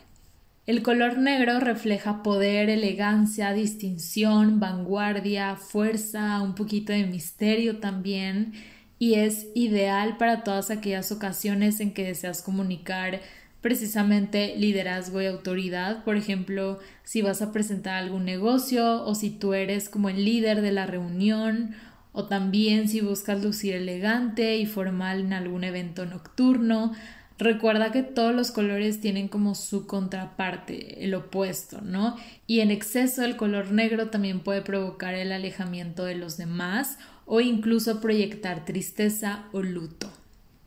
El 0.67 0.83
color 0.83 1.19
negro 1.19 1.61
refleja 1.61 2.23
poder, 2.23 2.71
elegancia, 2.71 3.53
distinción, 3.53 4.59
vanguardia, 4.59 5.57
fuerza, 5.57 6.41
un 6.41 6.55
poquito 6.55 6.95
de 6.95 7.05
misterio 7.05 7.77
también 7.77 8.55
y 8.99 9.17
es 9.17 9.49
ideal 9.55 10.17
para 10.17 10.45
todas 10.45 10.71
aquellas 10.71 11.13
ocasiones 11.13 11.79
en 11.81 11.93
que 11.93 12.05
deseas 12.05 12.41
comunicar 12.41 13.21
precisamente 13.63 14.55
liderazgo 14.59 15.23
y 15.23 15.27
autoridad. 15.27 16.05
Por 16.05 16.17
ejemplo, 16.17 16.81
si 17.05 17.23
vas 17.23 17.41
a 17.41 17.53
presentar 17.53 17.95
algún 17.95 18.27
negocio 18.27 19.05
o 19.05 19.15
si 19.15 19.31
tú 19.31 19.55
eres 19.55 19.89
como 19.89 20.11
el 20.11 20.25
líder 20.25 20.61
de 20.61 20.73
la 20.73 20.85
reunión 20.85 21.75
o 22.13 22.27
también 22.27 22.89
si 22.89 23.01
buscas 23.01 23.43
lucir 23.43 23.75
elegante 23.75 24.59
y 24.59 24.67
formal 24.67 25.21
en 25.21 25.33
algún 25.33 25.65
evento 25.65 26.05
nocturno. 26.05 26.93
Recuerda 27.39 27.91
que 27.91 28.03
todos 28.03 28.35
los 28.35 28.51
colores 28.51 29.01
tienen 29.01 29.27
como 29.29 29.55
su 29.55 29.87
contraparte, 29.87 31.05
el 31.05 31.15
opuesto, 31.15 31.81
¿no? 31.81 32.17
Y 32.47 32.61
en 32.61 32.71
exceso 32.71 33.25
el 33.25 33.37
color 33.37 33.73
negro 33.73 34.11
también 34.11 34.41
puede 34.41 34.63
provocar 34.63 35.15
el 35.15 35.33
alejamiento 35.33 36.05
de 36.05 36.15
los 36.15 36.37
demás 36.37 36.99
o 37.25 37.41
incluso 37.41 38.01
proyectar 38.01 38.65
tristeza 38.65 39.45
o 39.53 39.63
luto. 39.63 40.12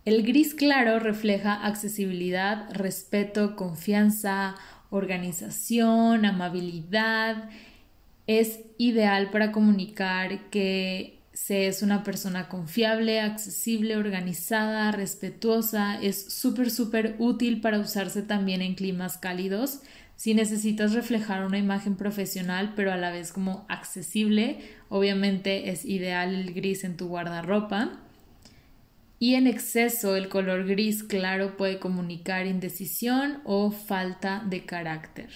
El 0.05 0.21
gris 0.21 0.53
claro 0.53 0.99
refleja 0.99 1.65
accesibilidad, 1.65 2.71
respeto, 2.71 3.55
confianza, 3.55 4.53
organización, 4.91 6.25
amabilidad. 6.25 7.49
Es 8.27 8.59
ideal 8.77 9.31
para 9.31 9.51
comunicar 9.51 10.51
que 10.51 11.21
se 11.33 11.65
es 11.65 11.81
una 11.81 12.03
persona 12.03 12.49
confiable, 12.49 13.19
accesible, 13.19 13.97
organizada, 13.97 14.91
respetuosa. 14.91 15.99
Es 15.99 16.31
súper, 16.31 16.69
súper 16.69 17.15
útil 17.17 17.59
para 17.59 17.79
usarse 17.79 18.21
también 18.21 18.61
en 18.61 18.75
climas 18.75 19.17
cálidos. 19.17 19.81
Si 20.15 20.35
necesitas 20.35 20.93
reflejar 20.93 21.43
una 21.43 21.57
imagen 21.57 21.95
profesional, 21.95 22.73
pero 22.75 22.93
a 22.93 22.97
la 22.97 23.09
vez 23.09 23.33
como 23.33 23.65
accesible, 23.69 24.59
obviamente 24.87 25.71
es 25.71 25.83
ideal 25.83 26.35
el 26.35 26.53
gris 26.53 26.83
en 26.83 26.95
tu 26.95 27.07
guardarropa 27.07 28.04
y 29.19 29.35
en 29.35 29.47
exceso 29.47 30.15
el 30.15 30.29
color 30.29 30.67
gris 30.67 31.03
claro 31.03 31.57
puede 31.57 31.79
comunicar 31.79 32.45
indecisión 32.45 33.39
o 33.43 33.71
falta 33.71 34.43
de 34.45 34.65
carácter. 34.65 35.29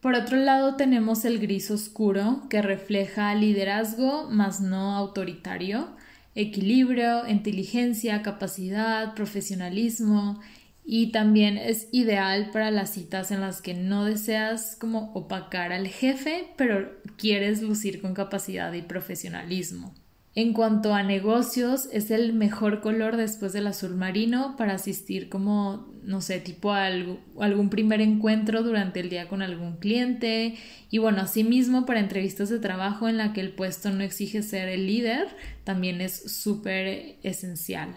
Por 0.00 0.14
otro 0.14 0.36
lado 0.36 0.76
tenemos 0.76 1.24
el 1.24 1.38
gris 1.38 1.70
oscuro 1.70 2.42
que 2.50 2.60
refleja 2.60 3.34
liderazgo 3.34 4.28
más 4.28 4.60
no 4.60 4.96
autoritario, 4.96 5.90
equilibrio, 6.34 7.28
inteligencia, 7.28 8.22
capacidad, 8.22 9.14
profesionalismo 9.14 10.40
y 10.84 11.12
también 11.12 11.56
es 11.56 11.88
ideal 11.92 12.50
para 12.52 12.70
las 12.70 12.90
citas 12.90 13.30
en 13.30 13.40
las 13.40 13.62
que 13.62 13.74
no 13.74 14.04
deseas 14.04 14.76
como 14.76 15.12
opacar 15.12 15.72
al 15.72 15.86
jefe, 15.86 16.48
pero 16.56 16.90
quieres 17.16 17.62
lucir 17.62 18.00
con 18.00 18.14
capacidad 18.14 18.72
y 18.72 18.82
profesionalismo. 18.82 19.94
En 20.34 20.54
cuanto 20.54 20.94
a 20.94 21.02
negocios, 21.02 21.88
es 21.92 22.10
el 22.10 22.32
mejor 22.32 22.80
color 22.80 23.18
después 23.18 23.52
del 23.52 23.66
azul 23.66 23.96
marino 23.96 24.56
para 24.56 24.74
asistir 24.74 25.28
como, 25.28 25.92
no 26.04 26.22
sé, 26.22 26.40
tipo 26.40 26.72
a 26.72 26.86
algún 26.86 27.68
primer 27.68 28.00
encuentro 28.00 28.62
durante 28.62 29.00
el 29.00 29.10
día 29.10 29.28
con 29.28 29.42
algún 29.42 29.76
cliente. 29.76 30.54
Y 30.90 30.96
bueno, 30.96 31.20
asimismo 31.20 31.84
para 31.84 32.00
entrevistas 32.00 32.48
de 32.48 32.60
trabajo 32.60 33.10
en 33.10 33.18
la 33.18 33.34
que 33.34 33.42
el 33.42 33.52
puesto 33.52 33.90
no 33.90 34.02
exige 34.02 34.42
ser 34.42 34.70
el 34.70 34.86
líder, 34.86 35.28
también 35.64 36.00
es 36.00 36.32
súper 36.32 37.16
esencial. 37.22 37.94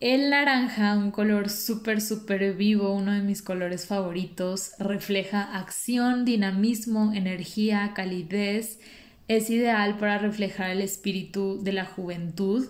El 0.00 0.30
naranja, 0.30 0.96
un 0.96 1.12
color 1.12 1.48
súper, 1.48 2.00
súper 2.00 2.54
vivo, 2.54 2.92
uno 2.92 3.12
de 3.12 3.22
mis 3.22 3.40
colores 3.40 3.86
favoritos, 3.86 4.72
refleja 4.80 5.42
acción, 5.42 6.24
dinamismo, 6.24 7.12
energía, 7.14 7.92
calidez 7.94 8.80
es 9.28 9.50
ideal 9.50 9.98
para 9.98 10.18
reflejar 10.18 10.70
el 10.70 10.80
espíritu 10.80 11.62
de 11.62 11.72
la 11.72 11.84
juventud, 11.84 12.66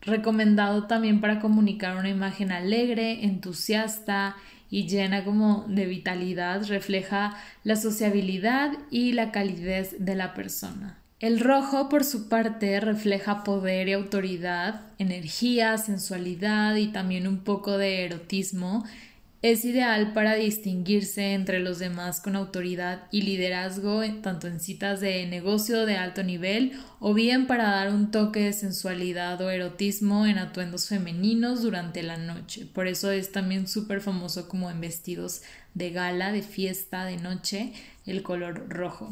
recomendado 0.00 0.86
también 0.88 1.20
para 1.20 1.38
comunicar 1.38 1.96
una 1.96 2.08
imagen 2.08 2.50
alegre, 2.50 3.24
entusiasta 3.24 4.36
y 4.68 4.88
llena 4.88 5.24
como 5.24 5.64
de 5.68 5.86
vitalidad, 5.86 6.66
refleja 6.66 7.36
la 7.62 7.76
sociabilidad 7.76 8.72
y 8.90 9.12
la 9.12 9.30
calidez 9.30 9.96
de 9.98 10.16
la 10.16 10.34
persona. 10.34 10.98
El 11.20 11.38
rojo, 11.38 11.88
por 11.88 12.02
su 12.02 12.28
parte, 12.28 12.80
refleja 12.80 13.44
poder 13.44 13.86
y 13.86 13.92
autoridad, 13.92 14.80
energía, 14.98 15.78
sensualidad 15.78 16.74
y 16.74 16.88
también 16.88 17.28
un 17.28 17.44
poco 17.44 17.78
de 17.78 18.04
erotismo, 18.04 18.84
es 19.42 19.64
ideal 19.64 20.12
para 20.12 20.36
distinguirse 20.36 21.32
entre 21.32 21.58
los 21.58 21.80
demás 21.80 22.20
con 22.20 22.36
autoridad 22.36 23.02
y 23.10 23.22
liderazgo, 23.22 24.02
tanto 24.22 24.46
en 24.46 24.60
citas 24.60 25.00
de 25.00 25.26
negocio 25.26 25.84
de 25.84 25.96
alto 25.96 26.22
nivel 26.22 26.72
o 27.00 27.12
bien 27.12 27.48
para 27.48 27.64
dar 27.64 27.92
un 27.92 28.12
toque 28.12 28.44
de 28.44 28.52
sensualidad 28.52 29.40
o 29.40 29.50
erotismo 29.50 30.26
en 30.26 30.38
atuendos 30.38 30.88
femeninos 30.88 31.62
durante 31.62 32.04
la 32.04 32.18
noche. 32.18 32.66
Por 32.72 32.86
eso 32.86 33.10
es 33.10 33.32
también 33.32 33.66
súper 33.66 34.00
famoso 34.00 34.48
como 34.48 34.70
en 34.70 34.80
vestidos 34.80 35.42
de 35.74 35.90
gala, 35.90 36.30
de 36.30 36.42
fiesta, 36.42 37.04
de 37.04 37.16
noche, 37.16 37.72
el 38.06 38.22
color 38.22 38.68
rojo. 38.68 39.10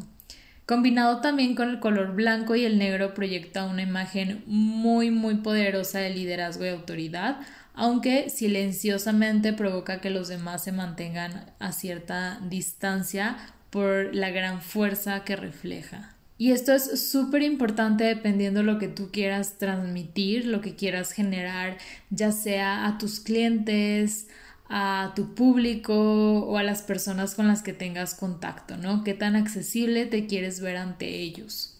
Combinado 0.65 1.19
también 1.19 1.55
con 1.55 1.69
el 1.69 1.81
color 1.81 2.15
blanco 2.15 2.55
y 2.55 2.63
el 2.63 2.77
negro 2.77 3.13
proyecta 3.13 3.65
una 3.65 3.81
imagen 3.81 4.41
muy 4.45 5.11
muy 5.11 5.35
poderosa 5.35 5.99
de 5.99 6.11
liderazgo 6.11 6.63
y 6.63 6.69
autoridad, 6.69 7.41
aunque 7.73 8.29
silenciosamente 8.29 9.53
provoca 9.53 10.01
que 10.01 10.09
los 10.09 10.27
demás 10.27 10.63
se 10.63 10.71
mantengan 10.71 11.45
a 11.59 11.71
cierta 11.71 12.39
distancia 12.49 13.37
por 13.69 14.13
la 14.13 14.29
gran 14.29 14.61
fuerza 14.61 15.23
que 15.23 15.35
refleja. 15.35 16.15
Y 16.37 16.51
esto 16.51 16.73
es 16.73 17.09
súper 17.11 17.43
importante 17.43 18.03
dependiendo 18.03 18.63
lo 18.63 18.79
que 18.79 18.87
tú 18.87 19.11
quieras 19.11 19.59
transmitir, 19.59 20.45
lo 20.45 20.59
que 20.59 20.75
quieras 20.75 21.11
generar, 21.11 21.77
ya 22.09 22.31
sea 22.31 22.87
a 22.87 22.97
tus 22.97 23.19
clientes, 23.19 24.27
a 24.67 25.13
tu 25.15 25.35
público 25.35 26.39
o 26.39 26.57
a 26.57 26.63
las 26.63 26.81
personas 26.81 27.35
con 27.35 27.47
las 27.47 27.61
que 27.61 27.73
tengas 27.73 28.15
contacto, 28.15 28.75
¿no? 28.75 29.03
¿Qué 29.03 29.13
tan 29.13 29.35
accesible 29.35 30.07
te 30.07 30.25
quieres 30.25 30.61
ver 30.61 30.77
ante 30.77 31.19
ellos? 31.19 31.77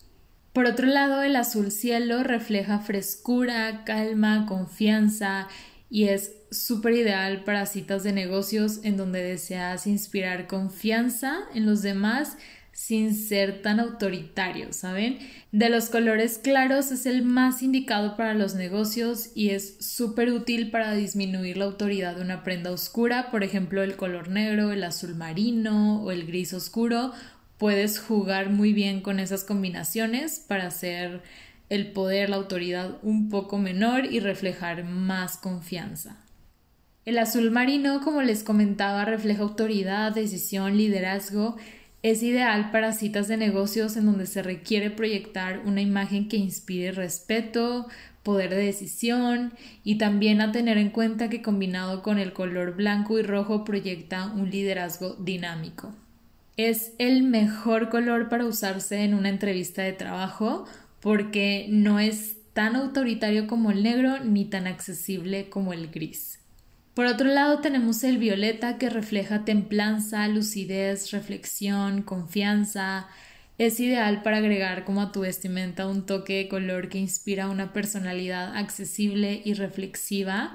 Por 0.53 0.65
otro 0.65 0.85
lado, 0.85 1.23
el 1.23 1.37
azul 1.37 1.71
cielo 1.71 2.23
refleja 2.23 2.79
frescura, 2.79 3.83
calma, 3.85 4.45
confianza 4.45 5.47
y 5.91 6.05
es 6.05 6.31
súper 6.51 6.93
ideal 6.93 7.43
para 7.43 7.65
citas 7.65 8.03
de 8.03 8.13
negocios 8.13 8.79
en 8.83 8.95
donde 8.95 9.21
deseas 9.21 9.85
inspirar 9.85 10.47
confianza 10.47 11.41
en 11.53 11.65
los 11.65 11.81
demás 11.81 12.37
sin 12.71 13.13
ser 13.13 13.61
tan 13.61 13.81
autoritario, 13.81 14.71
¿saben? 14.71 15.19
De 15.51 15.69
los 15.69 15.89
colores 15.89 16.37
claros 16.37 16.91
es 16.91 17.05
el 17.05 17.23
más 17.23 17.61
indicado 17.61 18.15
para 18.15 18.33
los 18.33 18.55
negocios 18.55 19.31
y 19.35 19.49
es 19.49 19.75
súper 19.81 20.31
útil 20.31 20.71
para 20.71 20.93
disminuir 20.93 21.57
la 21.57 21.65
autoridad 21.65 22.15
de 22.15 22.21
una 22.21 22.45
prenda 22.45 22.71
oscura, 22.71 23.29
por 23.29 23.43
ejemplo 23.43 23.83
el 23.83 23.97
color 23.97 24.29
negro, 24.29 24.71
el 24.71 24.85
azul 24.85 25.15
marino 25.15 26.01
o 26.01 26.11
el 26.11 26.25
gris 26.25 26.53
oscuro. 26.53 27.11
Puedes 27.57 27.99
jugar 27.99 28.49
muy 28.49 28.71
bien 28.71 29.01
con 29.01 29.19
esas 29.19 29.43
combinaciones 29.43 30.39
para 30.47 30.67
hacer 30.67 31.21
el 31.71 31.93
poder, 31.93 32.29
la 32.29 32.35
autoridad 32.35 32.97
un 33.01 33.29
poco 33.29 33.57
menor 33.57 34.03
y 34.03 34.19
reflejar 34.19 34.83
más 34.83 35.37
confianza. 35.37 36.17
El 37.05 37.17
azul 37.17 37.49
marino, 37.49 38.01
como 38.01 38.21
les 38.21 38.43
comentaba, 38.43 39.05
refleja 39.05 39.43
autoridad, 39.43 40.13
decisión, 40.13 40.75
liderazgo. 40.75 41.55
Es 42.03 42.23
ideal 42.23 42.71
para 42.71 42.91
citas 42.91 43.29
de 43.29 43.37
negocios 43.37 43.95
en 43.95 44.05
donde 44.05 44.25
se 44.25 44.43
requiere 44.43 44.91
proyectar 44.91 45.61
una 45.65 45.79
imagen 45.79 46.27
que 46.27 46.35
inspire 46.35 46.91
respeto, 46.91 47.87
poder 48.21 48.49
de 48.49 48.65
decisión 48.65 49.53
y 49.85 49.97
también 49.97 50.41
a 50.41 50.51
tener 50.51 50.77
en 50.77 50.89
cuenta 50.89 51.29
que 51.29 51.41
combinado 51.41 52.03
con 52.03 52.19
el 52.19 52.33
color 52.33 52.75
blanco 52.75 53.17
y 53.17 53.21
rojo 53.21 53.63
proyecta 53.63 54.25
un 54.25 54.49
liderazgo 54.49 55.15
dinámico. 55.15 55.95
Es 56.57 56.91
el 56.99 57.23
mejor 57.23 57.87
color 57.87 58.27
para 58.27 58.45
usarse 58.45 59.05
en 59.05 59.13
una 59.13 59.29
entrevista 59.29 59.83
de 59.83 59.93
trabajo 59.93 60.65
porque 61.01 61.67
no 61.69 61.99
es 61.99 62.37
tan 62.53 62.75
autoritario 62.75 63.47
como 63.47 63.71
el 63.71 63.83
negro 63.83 64.23
ni 64.23 64.45
tan 64.45 64.67
accesible 64.67 65.49
como 65.49 65.73
el 65.73 65.89
gris. 65.89 66.39
Por 66.93 67.05
otro 67.05 67.27
lado 67.27 67.59
tenemos 67.59 68.03
el 68.03 68.17
violeta 68.17 68.77
que 68.77 68.89
refleja 68.89 69.45
templanza, 69.45 70.27
lucidez, 70.27 71.11
reflexión, 71.11 72.01
confianza. 72.01 73.07
Es 73.57 73.79
ideal 73.79 74.23
para 74.23 74.37
agregar 74.37 74.83
como 74.83 75.01
a 75.01 75.11
tu 75.11 75.21
vestimenta 75.21 75.87
un 75.87 76.05
toque 76.05 76.37
de 76.37 76.47
color 76.49 76.89
que 76.89 76.97
inspira 76.97 77.49
una 77.49 77.73
personalidad 77.73 78.55
accesible 78.57 79.41
y 79.43 79.53
reflexiva 79.53 80.53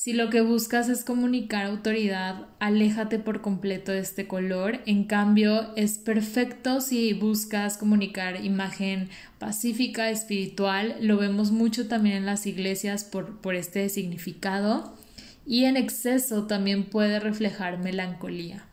si 0.00 0.14
lo 0.14 0.30
que 0.30 0.40
buscas 0.40 0.88
es 0.88 1.04
comunicar 1.04 1.66
autoridad, 1.66 2.46
aléjate 2.58 3.18
por 3.18 3.42
completo 3.42 3.92
de 3.92 3.98
este 3.98 4.26
color. 4.26 4.80
En 4.86 5.04
cambio, 5.04 5.76
es 5.76 5.98
perfecto 5.98 6.80
si 6.80 7.12
buscas 7.12 7.76
comunicar 7.76 8.42
imagen 8.42 9.10
pacífica, 9.38 10.08
espiritual. 10.08 10.96
Lo 11.02 11.18
vemos 11.18 11.50
mucho 11.50 11.86
también 11.86 12.16
en 12.16 12.24
las 12.24 12.46
iglesias 12.46 13.04
por, 13.04 13.42
por 13.42 13.54
este 13.54 13.86
significado. 13.90 14.96
Y 15.44 15.66
en 15.66 15.76
exceso 15.76 16.46
también 16.46 16.84
puede 16.84 17.20
reflejar 17.20 17.78
melancolía. 17.78 18.64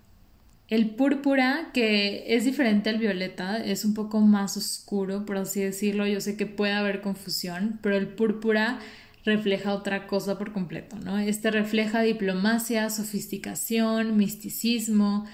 El 0.69 0.91
púrpura, 0.91 1.71
que 1.73 2.35
es 2.35 2.45
diferente 2.45 2.89
al 2.89 2.99
violeta, 2.99 3.57
es 3.57 3.83
un 3.83 3.93
poco 3.93 4.21
más 4.21 4.55
oscuro, 4.55 5.25
por 5.25 5.35
así 5.35 5.59
decirlo. 5.59 6.07
Yo 6.07 6.21
sé 6.21 6.37
que 6.37 6.45
puede 6.45 6.71
haber 6.71 7.01
confusión, 7.01 7.79
pero 7.81 7.97
el 7.97 8.07
púrpura 8.07 8.79
refleja 9.27 9.73
otra 9.73 10.07
cosa 10.07 10.37
por 10.37 10.53
completo, 10.53 10.95
¿no? 11.03 11.19
Este 11.19 11.51
refleja 11.51 12.01
diplomacia, 12.01 12.89
sofisticación, 12.89 14.17
misticismo, 14.17 15.25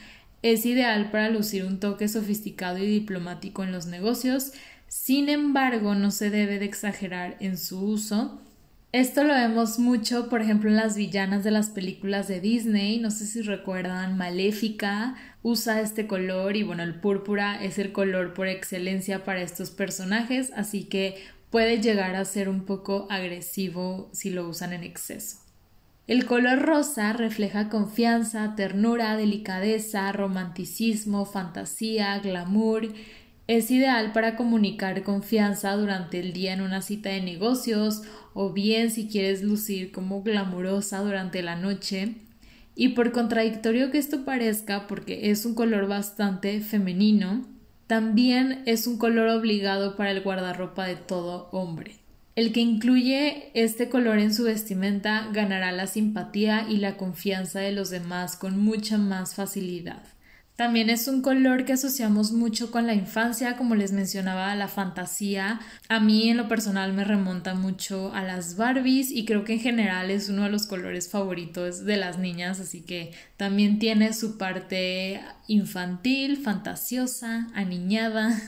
es 0.42 0.66
ideal 0.66 1.12
para 1.12 1.30
lucir 1.30 1.64
un 1.64 1.80
toque 1.80 2.08
sofisticado 2.08 2.80
y 2.80 2.88
diplomático 2.88 3.64
en 3.64 3.72
los 3.72 3.86
negocios, 3.86 4.52
sin 4.88 5.30
embargo 5.30 5.96
no 5.96 6.12
se 6.12 6.30
debe 6.30 6.60
de 6.60 6.66
exagerar 6.66 7.38
en 7.40 7.58
su 7.58 7.80
uso. 7.80 8.42
Esto 8.92 9.24
lo 9.24 9.34
vemos 9.34 9.80
mucho, 9.80 10.28
por 10.28 10.42
ejemplo, 10.42 10.70
en 10.70 10.76
las 10.76 10.98
villanas 10.98 11.44
de 11.44 11.52
las 11.52 11.70
películas 11.70 12.28
de 12.28 12.42
Disney, 12.42 13.00
no 13.00 13.10
sé 13.10 13.26
si 13.26 13.42
recuerdan, 13.42 14.18
Maléfica 14.18 15.16
usa 15.44 15.82
este 15.82 16.08
color 16.08 16.56
y 16.56 16.64
bueno, 16.64 16.84
el 16.84 16.96
púrpura 16.96 17.64
es 17.64 17.78
el 17.78 17.92
color 17.92 18.34
por 18.34 18.48
excelencia 18.48 19.24
para 19.24 19.42
estos 19.42 19.72
personajes, 19.72 20.52
así 20.56 20.86
que 20.86 21.16
puede 21.54 21.80
llegar 21.80 22.16
a 22.16 22.26
ser 22.26 22.50
un 22.50 22.66
poco 22.66 23.06
agresivo 23.12 24.10
si 24.12 24.32
lo 24.32 24.50
usan 24.50 24.74
en 24.74 24.84
exceso. 24.84 25.38
El 26.08 26.26
color 26.26 26.64
rosa 26.64 27.14
refleja 27.14 27.70
confianza, 27.70 28.56
ternura, 28.56 29.16
delicadeza, 29.18 30.12
romanticismo, 30.14 31.26
fantasía, 31.26 32.18
glamour. 32.18 32.92
Es 33.46 33.70
ideal 33.70 34.14
para 34.14 34.36
comunicar 34.36 35.04
confianza 35.04 35.76
durante 35.76 36.20
el 36.20 36.34
día 36.34 36.54
en 36.54 36.62
una 36.62 36.82
cita 36.82 37.10
de 37.10 37.22
negocios 37.22 38.02
o 38.34 38.52
bien 38.52 38.90
si 38.90 39.08
quieres 39.08 39.44
lucir 39.44 39.92
como 39.92 40.24
glamurosa 40.24 41.02
durante 41.02 41.44
la 41.44 41.56
noche. 41.56 42.16
Y 42.74 42.90
por 42.90 43.12
contradictorio 43.12 43.92
que 43.92 44.00
esto 44.00 44.26
parezca, 44.26 44.88
porque 44.88 45.30
es 45.30 45.46
un 45.46 45.54
color 45.54 45.88
bastante 45.88 46.62
femenino, 46.62 47.46
también 47.94 48.64
es 48.66 48.88
un 48.88 48.98
color 48.98 49.30
obligado 49.30 49.96
para 49.96 50.10
el 50.10 50.22
guardarropa 50.22 50.88
de 50.88 50.96
todo 50.96 51.48
hombre. 51.52 51.98
El 52.36 52.52
que 52.52 52.60
incluye 52.60 53.52
este 53.54 53.88
color 53.88 54.18
en 54.18 54.34
su 54.34 54.46
vestimenta 54.46 55.30
ganará 55.32 55.72
la 55.72 55.86
simpatía 55.86 56.66
y 56.68 56.78
la 56.78 56.98
confianza 56.98 57.60
de 57.60 57.72
los 57.72 57.92
demás 57.92 58.36
con 58.36 58.58
mucha 58.58 58.98
más 58.98 59.36
facilidad. 59.36 60.02
También 60.56 60.92
es 60.92 61.08
un 61.08 61.24
color 61.24 61.66
que 61.66 61.74
asociamos 61.74 62.32
mucho 62.32 62.70
con 62.70 62.86
la 62.86 62.94
infancia, 62.94 63.58
como 63.58 63.74
les 63.74 63.92
mencionaba, 63.92 64.54
la 64.56 64.68
fantasía. 64.68 65.60
A 65.90 66.00
mí 66.00 66.30
en 66.30 66.38
lo 66.38 66.48
personal 66.48 66.94
me 66.94 67.04
remonta 67.04 67.56
mucho 67.56 68.14
a 68.14 68.22
las 68.22 68.56
Barbies 68.56 69.10
y 69.10 69.26
creo 69.26 69.46
que 69.46 69.54
en 69.54 69.62
general 69.62 70.12
es 70.12 70.30
uno 70.30 70.44
de 70.44 70.52
los 70.52 70.68
colores 70.68 71.10
favoritos 71.10 71.86
de 71.86 71.98
las 71.98 72.20
niñas, 72.20 72.60
así 72.60 72.82
que 72.82 73.14
también 73.36 73.80
tiene 73.80 74.14
su 74.14 74.38
parte 74.38 75.22
infantil, 75.48 76.38
fantasiosa, 76.38 77.48
aniñada. 77.56 78.40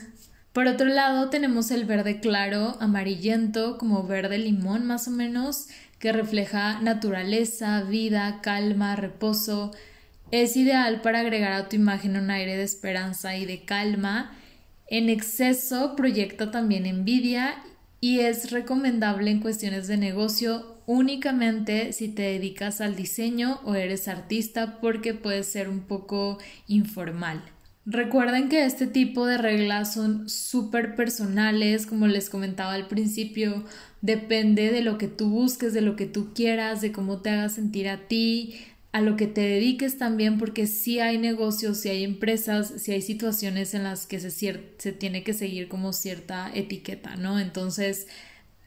Por 0.52 0.68
otro 0.68 0.86
lado 0.86 1.28
tenemos 1.28 1.72
el 1.72 1.86
verde 1.86 2.20
claro, 2.20 2.76
amarillento, 2.80 3.78
como 3.78 4.06
verde 4.06 4.38
limón 4.38 4.86
más 4.86 5.08
o 5.08 5.10
menos, 5.10 5.66
que 5.98 6.12
refleja 6.12 6.80
naturaleza, 6.80 7.82
vida, 7.82 8.40
calma, 8.42 8.94
reposo, 8.94 9.72
es 10.30 10.56
ideal 10.56 11.00
para 11.02 11.20
agregar 11.20 11.52
a 11.52 11.68
tu 11.68 11.76
imagen 11.76 12.16
un 12.16 12.30
aire 12.30 12.56
de 12.56 12.62
esperanza 12.62 13.36
y 13.36 13.44
de 13.44 13.64
calma. 13.64 14.36
En 14.88 15.08
exceso 15.08 15.94
proyecta 15.96 16.50
también 16.50 16.86
envidia 16.86 17.56
y 18.00 18.20
es 18.20 18.50
recomendable 18.50 19.30
en 19.30 19.40
cuestiones 19.40 19.88
de 19.88 19.96
negocio 19.96 20.76
únicamente 20.86 21.92
si 21.92 22.08
te 22.08 22.22
dedicas 22.22 22.80
al 22.80 22.94
diseño 22.94 23.60
o 23.64 23.74
eres 23.74 24.08
artista 24.08 24.78
porque 24.80 25.14
puede 25.14 25.42
ser 25.42 25.68
un 25.68 25.80
poco 25.80 26.38
informal. 26.68 27.42
Recuerden 27.88 28.48
que 28.48 28.64
este 28.64 28.88
tipo 28.88 29.26
de 29.26 29.38
reglas 29.38 29.94
son 29.94 30.28
súper 30.28 30.96
personales, 30.96 31.86
como 31.86 32.08
les 32.08 32.28
comentaba 32.28 32.72
al 32.72 32.88
principio, 32.88 33.64
depende 34.00 34.72
de 34.72 34.80
lo 34.82 34.98
que 34.98 35.06
tú 35.06 35.30
busques, 35.30 35.72
de 35.72 35.82
lo 35.82 35.94
que 35.94 36.06
tú 36.06 36.34
quieras, 36.34 36.80
de 36.80 36.90
cómo 36.90 37.20
te 37.20 37.30
hagas 37.30 37.54
sentir 37.54 37.88
a 37.88 38.08
ti, 38.08 38.56
a 38.96 39.02
lo 39.02 39.14
que 39.14 39.26
te 39.26 39.42
dediques 39.42 39.98
también, 39.98 40.38
porque 40.38 40.66
si 40.66 41.00
hay 41.00 41.18
negocios, 41.18 41.76
si 41.76 41.90
hay 41.90 42.02
empresas, 42.02 42.72
si 42.78 42.92
hay 42.92 43.02
situaciones 43.02 43.74
en 43.74 43.82
las 43.82 44.06
que 44.06 44.18
se, 44.18 44.30
se 44.30 44.92
tiene 44.92 45.22
que 45.22 45.34
seguir 45.34 45.68
como 45.68 45.92
cierta 45.92 46.50
etiqueta, 46.54 47.14
¿no? 47.16 47.38
Entonces, 47.38 48.06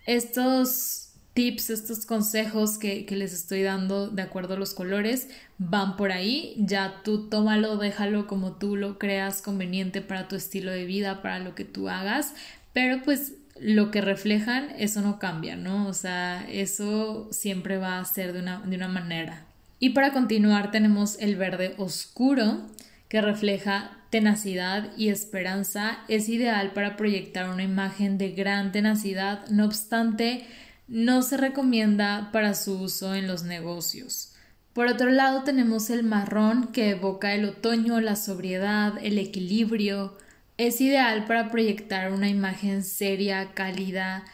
estos 0.06 1.13
tips, 1.34 1.72
estos 1.72 2.06
consejos 2.06 2.78
que, 2.78 3.08
que, 3.08 3.15
les 3.15 3.34
estoy 3.34 3.63
dando 3.63 4.08
de 4.08 4.22
acuerdo 4.22 4.54
a 4.54 4.58
los 4.58 4.76
colores 4.76 5.30
van 5.58 5.98
por 5.98 6.12
ahí. 6.12 6.54
Ya 6.60 7.02
tú 7.04 7.28
tómalo, 7.28 7.78
déjalo 7.78 8.28
como 8.28 8.52
tú 8.52 8.76
lo 8.76 9.00
creas 9.00 9.42
conveniente 9.42 10.02
para 10.02 10.28
tu 10.28 10.36
estilo 10.36 10.70
de 10.70 10.86
vida, 10.86 11.24
para 11.24 11.39
lo 11.39 11.56
que 11.56 11.65
tú 11.65 11.89
hagas, 11.89 12.36
pero 12.72 13.02
pues 13.04 13.34
lo 13.60 13.89
que 13.89 14.02
reflejan, 14.02 14.70
eso 14.78 15.02
no 15.02 15.18
cambia, 15.18 15.56
¿no? 15.56 15.88
O 15.88 15.94
sea, 15.94 16.48
eso 16.48 17.30
siempre 17.32 17.80
va 17.80 17.98
a 17.98 18.06
ser 18.06 18.32
de 18.32 18.42
una, 18.42 18.60
de 18.60 18.76
una 18.76 18.89
manera. 18.89 19.48
Y 19.80 19.92
para 19.92 20.12
continuar 20.12 20.72
tenemos 20.72 21.18
el 21.20 21.38
verde 21.38 21.74
oscuro 21.78 22.68
que 23.08 23.22
refleja 23.22 23.92
tenacidad 24.10 24.92
y 24.98 25.10
esperanza. 25.10 26.00
Es 26.08 26.30
ideal 26.30 26.72
para 26.74 26.98
proyectar 26.98 27.50
una 27.50 27.63
imagen 27.63 28.18
de 28.18 28.32
gran 28.32 28.72
tenacidad, 28.72 29.48
no 29.50 29.65
obstante, 29.65 30.46
no 30.88 31.22
se 31.22 31.38
recomienda 31.38 32.30
para 32.32 32.54
su 32.56 32.80
uso 32.82 33.15
en 33.15 33.28
los 33.28 33.44
negocios. 33.44 34.34
Por 34.74 34.88
otro 34.88 35.10
lado 35.10 35.44
tenemos 35.44 35.89
el 35.89 36.04
marrón 36.04 36.68
que 36.68 36.92
evoca 36.92 37.34
el 37.34 37.46
otoño, 37.46 38.02
la 38.02 38.15
sobriedad, 38.15 38.94
el 39.02 39.18
equilibrio. 39.18 40.18
Es 40.58 40.82
ideal 40.82 41.26
para 41.26 41.52
proyectar 41.52 42.12
una 42.12 42.30
imagen 42.30 42.84
seria, 42.84 43.54
cálida, 43.54 44.26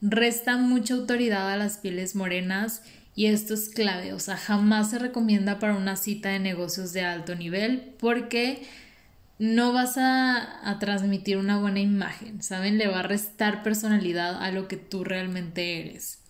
resta 0.00 0.56
mucha 0.56 0.94
autoridad 0.94 1.50
a 1.50 1.56
las 1.56 1.78
pieles 1.78 2.14
morenas 2.14 2.82
y 3.14 3.26
esto 3.26 3.54
es 3.54 3.68
clave, 3.68 4.12
o 4.12 4.18
sea, 4.18 4.36
jamás 4.36 4.90
se 4.90 4.98
recomienda 4.98 5.58
para 5.58 5.74
una 5.74 5.96
cita 5.96 6.30
de 6.30 6.38
negocios 6.38 6.92
de 6.92 7.02
alto 7.02 7.34
nivel 7.34 7.94
porque 7.98 8.62
no 9.38 9.72
vas 9.72 9.98
a, 9.98 10.68
a, 10.68 10.78
transmitir 10.78 11.36
una 11.36 11.58
buena 11.58 11.80
imagen, 11.80 12.42
¿saben? 12.42 12.78
Le 12.78 12.86
va 12.86 13.00
a 13.00 13.02
restar 13.02 13.62
personalidad 13.62 14.42
a 14.42 14.50
lo 14.52 14.68
que 14.68 14.76
tú 14.76 15.04
realmente 15.04 15.80
eres. 15.80 16.20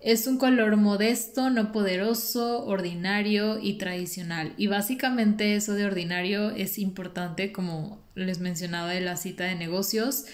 Es 0.00 0.26
un 0.26 0.38
color 0.38 0.76
modesto, 0.76 1.50
no 1.50 1.72
poderoso, 1.72 2.64
ordinario 2.66 3.58
y 3.58 3.78
tradicional. 3.78 4.52
Y 4.56 4.66
básicamente 4.66 5.56
eso 5.56 5.72
de 5.72 5.86
ordinario 5.86 6.50
es 6.50 6.78
importante, 6.78 7.52
como 7.52 8.02
les 8.14 8.38
mencionaba 8.38 8.90
de 8.90 9.00
la 9.00 9.16
cita 9.16 9.44
de 9.44 9.54
negocios, 9.54 10.24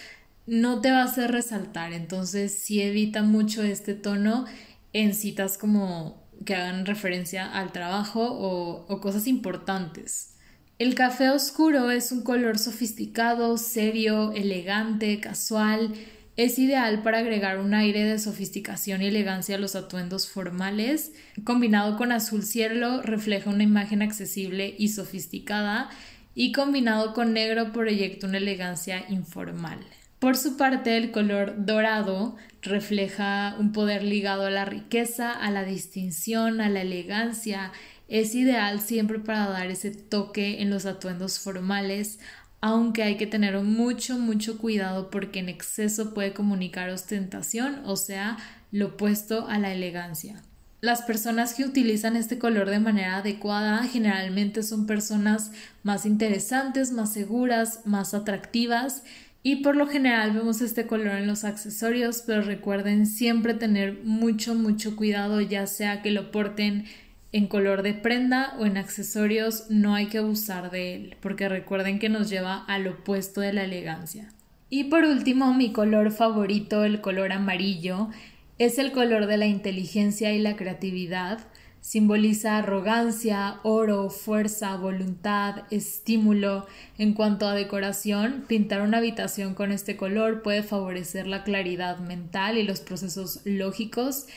no 0.45 0.81
te 0.81 0.91
va 0.91 1.01
a 1.01 1.05
hacer 1.05 1.31
resaltar. 1.31 1.93
Entonces, 1.93 2.53
si 2.53 2.81
evita 2.81 3.23
mucho 3.23 3.63
este 3.63 3.93
tono 3.93 4.45
en 4.93 5.13
citas 5.13 5.57
como 5.57 6.21
que 6.45 6.55
hagan 6.55 6.85
referencia 6.85 7.45
al 7.45 7.71
trabajo 7.71 8.21
o, 8.23 8.99
cosas 9.01 9.27
importantes. 9.27 10.35
El 10.79 10.95
café 10.95 11.29
oscuro 11.29 11.91
es 11.91 12.11
un 12.11 12.23
color 12.23 12.57
sofisticado, 12.57 13.57
serio, 13.57 14.31
elegante, 14.31 15.19
casual. 15.19 15.93
es 16.37 16.57
ideal 16.57 17.03
para 17.03 17.19
agregar 17.19 17.59
un 17.59 17.73
aire 17.73 18.03
de 18.03 18.17
sofisticación 18.17 19.01
y 19.01 19.07
elegancia 19.07 19.55
a 19.55 19.59
los 19.59 19.75
atuendos 19.75 20.27
formales. 20.27 21.11
Combinado 21.43 21.97
con 21.97 22.11
azul 22.11 22.43
cielo, 22.43 23.01
refleja 23.03 23.49
una 23.51 23.63
imagen 23.63 24.01
accesible 24.01 24.73
y 24.77 24.89
sofisticada, 24.89 25.89
y 26.33 26.51
combinado 26.51 27.13
con 27.13 27.33
negro 27.33 27.73
proyecta 27.73 28.25
una 28.25 28.37
elegancia 28.37 29.03
informal. 29.09 29.79
Por 30.21 30.37
su 30.37 30.55
parte, 30.55 30.97
el 30.97 31.09
color 31.09 31.65
dorado 31.65 32.35
refleja 32.61 33.55
un 33.57 33.71
poder 33.71 34.03
ligado 34.03 34.45
a 34.45 34.51
la 34.51 34.65
riqueza, 34.65 35.31
a 35.31 35.49
la 35.49 35.63
distinción, 35.63 36.61
a 36.61 36.69
la 36.69 36.81
elegancia. 36.81 37.71
Es 38.07 38.35
ideal 38.35 38.81
siempre 38.81 39.17
para 39.17 39.47
dar 39.47 39.71
ese 39.71 39.89
toque 39.89 40.61
en 40.61 40.69
los 40.69 40.85
atuendos 40.85 41.39
formales, 41.39 42.19
aunque 42.61 43.01
hay 43.01 43.17
que 43.17 43.25
tener 43.25 43.59
mucho, 43.61 44.19
mucho 44.19 44.59
cuidado 44.59 45.09
porque 45.09 45.39
en 45.39 45.49
exceso 45.49 46.13
puede 46.13 46.33
comunicar 46.33 46.91
ostentación, 46.91 47.81
o 47.85 47.95
sea, 47.95 48.37
lo 48.71 48.89
opuesto 48.89 49.47
a 49.47 49.57
la 49.57 49.73
elegancia. 49.73 50.43
Las 50.81 51.01
personas 51.01 51.55
que 51.55 51.65
utilizan 51.65 52.15
este 52.15 52.37
color 52.37 52.69
de 52.69 52.79
manera 52.79 53.17
adecuada 53.17 53.83
generalmente 53.85 54.61
son 54.61 54.85
personas 54.85 55.51
más 55.81 56.05
interesantes, 56.05 56.91
más 56.91 57.11
seguras, 57.11 57.81
más 57.85 58.13
atractivas 58.13 59.01
y 59.43 59.57
por 59.57 59.75
lo 59.75 59.87
general 59.87 60.31
vemos 60.33 60.61
este 60.61 60.85
color 60.85 61.17
en 61.17 61.27
los 61.27 61.43
accesorios, 61.43 62.23
pero 62.25 62.41
recuerden 62.41 63.07
siempre 63.07 63.53
tener 63.53 63.99
mucho, 64.03 64.53
mucho 64.53 64.95
cuidado, 64.95 65.41
ya 65.41 65.65
sea 65.65 66.01
que 66.01 66.11
lo 66.11 66.31
porten 66.31 66.85
en 67.31 67.47
color 67.47 67.81
de 67.81 67.93
prenda 67.93 68.55
o 68.59 68.65
en 68.65 68.77
accesorios, 68.77 69.65
no 69.69 69.95
hay 69.95 70.07
que 70.07 70.19
abusar 70.19 70.69
de 70.69 70.95
él, 70.95 71.15
porque 71.21 71.49
recuerden 71.49 71.97
que 71.97 72.09
nos 72.09 72.29
lleva 72.29 72.65
al 72.65 72.87
opuesto 72.87 73.41
de 73.41 73.53
la 73.53 73.63
elegancia. 73.63 74.29
Y 74.69 74.85
por 74.85 75.05
último, 75.05 75.53
mi 75.53 75.71
color 75.71 76.11
favorito, 76.11 76.83
el 76.83 77.01
color 77.01 77.31
amarillo, 77.31 78.09
es 78.57 78.77
el 78.77 78.91
color 78.91 79.25
de 79.25 79.37
la 79.37 79.47
inteligencia 79.47 80.33
y 80.33 80.39
la 80.39 80.55
creatividad. 80.55 81.39
Simboliza 81.81 82.59
arrogancia, 82.59 83.59
oro, 83.63 84.11
fuerza, 84.11 84.77
voluntad, 84.77 85.63
estímulo. 85.71 86.67
En 86.99 87.13
cuanto 87.13 87.47
a 87.47 87.55
decoración, 87.55 88.45
pintar 88.47 88.81
una 88.81 88.99
habitación 88.99 89.55
con 89.55 89.71
este 89.71 89.97
color 89.97 90.43
puede 90.43 90.61
favorecer 90.61 91.25
la 91.25 91.43
claridad 91.43 91.97
mental 91.97 92.59
y 92.59 92.63
los 92.63 92.81
procesos 92.81 93.41
lógicos. 93.45 94.27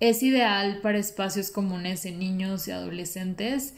Es 0.00 0.24
ideal 0.24 0.80
para 0.82 0.98
espacios 0.98 1.52
comunes 1.52 2.04
en 2.06 2.18
niños 2.18 2.66
y 2.66 2.72
adolescentes. 2.72 3.74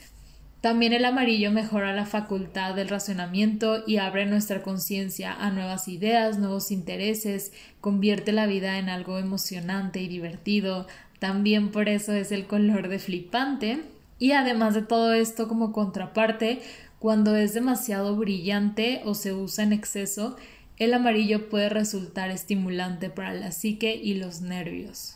También 0.63 0.93
el 0.93 1.03
amarillo 1.03 1.51
mejora 1.51 1.93
la 1.93 2.05
facultad 2.05 2.73
del 2.73 2.87
razonamiento 2.87 3.83
y 3.85 3.97
abre 3.97 4.25
nuestra 4.25 4.63
conciencia 4.63 5.33
a 5.33 5.51
nuevas 5.51 5.89
ideas, 5.89 6.39
nuevos 6.39 6.71
intereses, 6.71 7.51
convierte 7.81 8.31
la 8.31 8.45
vida 8.47 8.79
en 8.79 8.87
algo 8.87 9.19
emocionante 9.19 10.01
y 10.01 10.07
divertido, 10.07 10.87
también 11.23 11.71
por 11.71 11.87
eso 11.87 12.11
es 12.11 12.33
el 12.33 12.47
color 12.47 12.89
de 12.89 12.99
flipante. 12.99 13.79
Y 14.19 14.33
además 14.33 14.73
de 14.73 14.81
todo 14.81 15.13
esto 15.13 15.47
como 15.47 15.71
contraparte, 15.71 16.61
cuando 16.99 17.37
es 17.37 17.53
demasiado 17.53 18.17
brillante 18.17 19.01
o 19.05 19.13
se 19.13 19.31
usa 19.31 19.63
en 19.63 19.71
exceso, 19.71 20.35
el 20.75 20.93
amarillo 20.93 21.47
puede 21.47 21.69
resultar 21.69 22.29
estimulante 22.29 23.09
para 23.09 23.33
la 23.33 23.53
psique 23.53 23.95
y 23.95 24.15
los 24.15 24.41
nervios. 24.41 25.15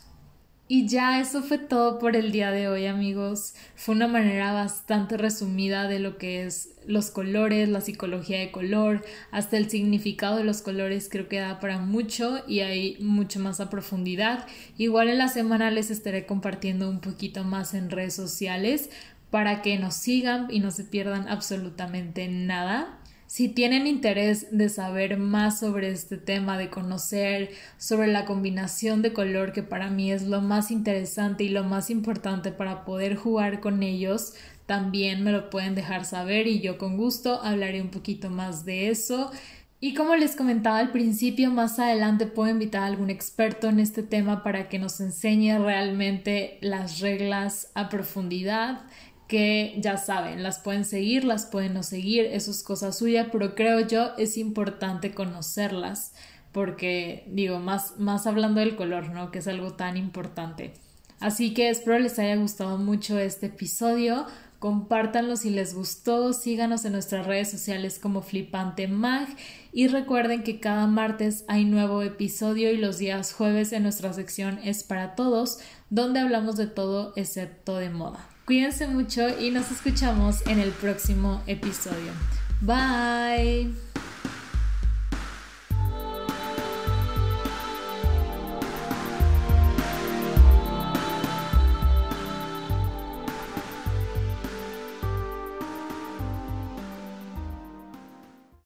Y 0.70 0.86
ya 0.86 1.18
eso 1.18 1.42
fue 1.42 1.56
todo 1.56 1.98
por 1.98 2.14
el 2.14 2.30
día 2.30 2.50
de 2.50 2.68
hoy 2.68 2.84
amigos. 2.84 3.54
Fue 3.74 3.94
una 3.94 4.06
manera 4.06 4.52
bastante 4.52 5.16
resumida 5.16 5.88
de 5.88 5.98
lo 5.98 6.18
que 6.18 6.44
es 6.44 6.74
los 6.86 7.10
colores, 7.10 7.70
la 7.70 7.80
psicología 7.80 8.38
de 8.38 8.50
color, 8.50 9.02
hasta 9.30 9.56
el 9.56 9.70
significado 9.70 10.36
de 10.36 10.44
los 10.44 10.60
colores 10.60 11.08
creo 11.10 11.26
que 11.26 11.38
da 11.38 11.58
para 11.58 11.78
mucho 11.78 12.42
y 12.46 12.60
hay 12.60 12.98
mucho 13.00 13.40
más 13.40 13.60
a 13.60 13.70
profundidad. 13.70 14.46
Igual 14.76 15.08
en 15.08 15.18
la 15.18 15.28
semana 15.28 15.70
les 15.70 15.90
estaré 15.90 16.26
compartiendo 16.26 16.90
un 16.90 17.00
poquito 17.00 17.44
más 17.44 17.72
en 17.72 17.90
redes 17.90 18.12
sociales 18.12 18.90
para 19.30 19.62
que 19.62 19.78
nos 19.78 19.94
sigan 19.94 20.48
y 20.50 20.60
no 20.60 20.70
se 20.70 20.84
pierdan 20.84 21.28
absolutamente 21.28 22.28
nada. 22.28 22.97
Si 23.28 23.50
tienen 23.50 23.86
interés 23.86 24.46
de 24.56 24.70
saber 24.70 25.18
más 25.18 25.60
sobre 25.60 25.90
este 25.90 26.16
tema, 26.16 26.56
de 26.56 26.70
conocer 26.70 27.50
sobre 27.76 28.06
la 28.06 28.24
combinación 28.24 29.02
de 29.02 29.12
color 29.12 29.52
que 29.52 29.62
para 29.62 29.90
mí 29.90 30.10
es 30.10 30.22
lo 30.22 30.40
más 30.40 30.70
interesante 30.70 31.44
y 31.44 31.50
lo 31.50 31.62
más 31.62 31.90
importante 31.90 32.52
para 32.52 32.86
poder 32.86 33.16
jugar 33.16 33.60
con 33.60 33.82
ellos, 33.82 34.32
también 34.64 35.24
me 35.24 35.32
lo 35.32 35.50
pueden 35.50 35.74
dejar 35.74 36.06
saber 36.06 36.46
y 36.46 36.60
yo 36.60 36.78
con 36.78 36.96
gusto 36.96 37.42
hablaré 37.42 37.82
un 37.82 37.90
poquito 37.90 38.30
más 38.30 38.64
de 38.64 38.88
eso. 38.88 39.30
Y 39.78 39.92
como 39.92 40.16
les 40.16 40.34
comentaba 40.34 40.78
al 40.78 40.90
principio, 40.90 41.50
más 41.50 41.78
adelante 41.78 42.26
puedo 42.26 42.50
invitar 42.50 42.82
a 42.82 42.86
algún 42.86 43.10
experto 43.10 43.68
en 43.68 43.78
este 43.78 44.02
tema 44.02 44.42
para 44.42 44.70
que 44.70 44.78
nos 44.78 45.02
enseñe 45.02 45.58
realmente 45.58 46.56
las 46.62 47.00
reglas 47.00 47.70
a 47.74 47.90
profundidad 47.90 48.86
que 49.28 49.76
ya 49.78 49.98
saben, 49.98 50.42
las 50.42 50.58
pueden 50.58 50.84
seguir, 50.84 51.24
las 51.24 51.46
pueden 51.46 51.74
no 51.74 51.82
seguir, 51.82 52.24
eso 52.24 52.50
es 52.50 52.62
cosa 52.62 52.92
suya, 52.92 53.28
pero 53.30 53.54
creo 53.54 53.86
yo 53.86 54.16
es 54.16 54.38
importante 54.38 55.12
conocerlas 55.12 56.14
porque 56.52 57.24
digo, 57.28 57.58
más, 57.58 57.98
más 57.98 58.26
hablando 58.26 58.60
del 58.60 58.74
color, 58.74 59.10
¿no? 59.10 59.30
Que 59.30 59.40
es 59.40 59.48
algo 59.48 59.74
tan 59.74 59.96
importante. 59.96 60.72
Así 61.20 61.52
que 61.52 61.68
espero 61.68 61.98
les 61.98 62.18
haya 62.18 62.36
gustado 62.36 62.78
mucho 62.78 63.18
este 63.18 63.46
episodio. 63.46 64.26
Compártanlo 64.58 65.36
si 65.36 65.50
les 65.50 65.74
gustó, 65.74 66.32
síganos 66.32 66.84
en 66.84 66.92
nuestras 66.92 67.26
redes 67.26 67.50
sociales 67.50 68.00
como 68.00 68.22
Flipante 68.22 68.88
Mag 68.88 69.28
y 69.72 69.86
recuerden 69.86 70.42
que 70.42 70.58
cada 70.58 70.88
martes 70.88 71.44
hay 71.46 71.64
nuevo 71.64 72.02
episodio 72.02 72.72
y 72.72 72.76
los 72.76 72.98
días 72.98 73.32
jueves 73.32 73.72
en 73.72 73.84
nuestra 73.84 74.12
sección 74.12 74.58
es 74.64 74.82
para 74.82 75.14
todos, 75.14 75.60
donde 75.90 76.18
hablamos 76.18 76.56
de 76.56 76.66
todo 76.66 77.12
excepto 77.14 77.76
de 77.76 77.90
moda. 77.90 78.28
Cuídense 78.48 78.88
mucho 78.88 79.28
y 79.38 79.50
nos 79.50 79.70
escuchamos 79.70 80.40
en 80.46 80.58
el 80.58 80.70
próximo 80.70 81.42
episodio. 81.46 82.12
Bye. 82.62 83.87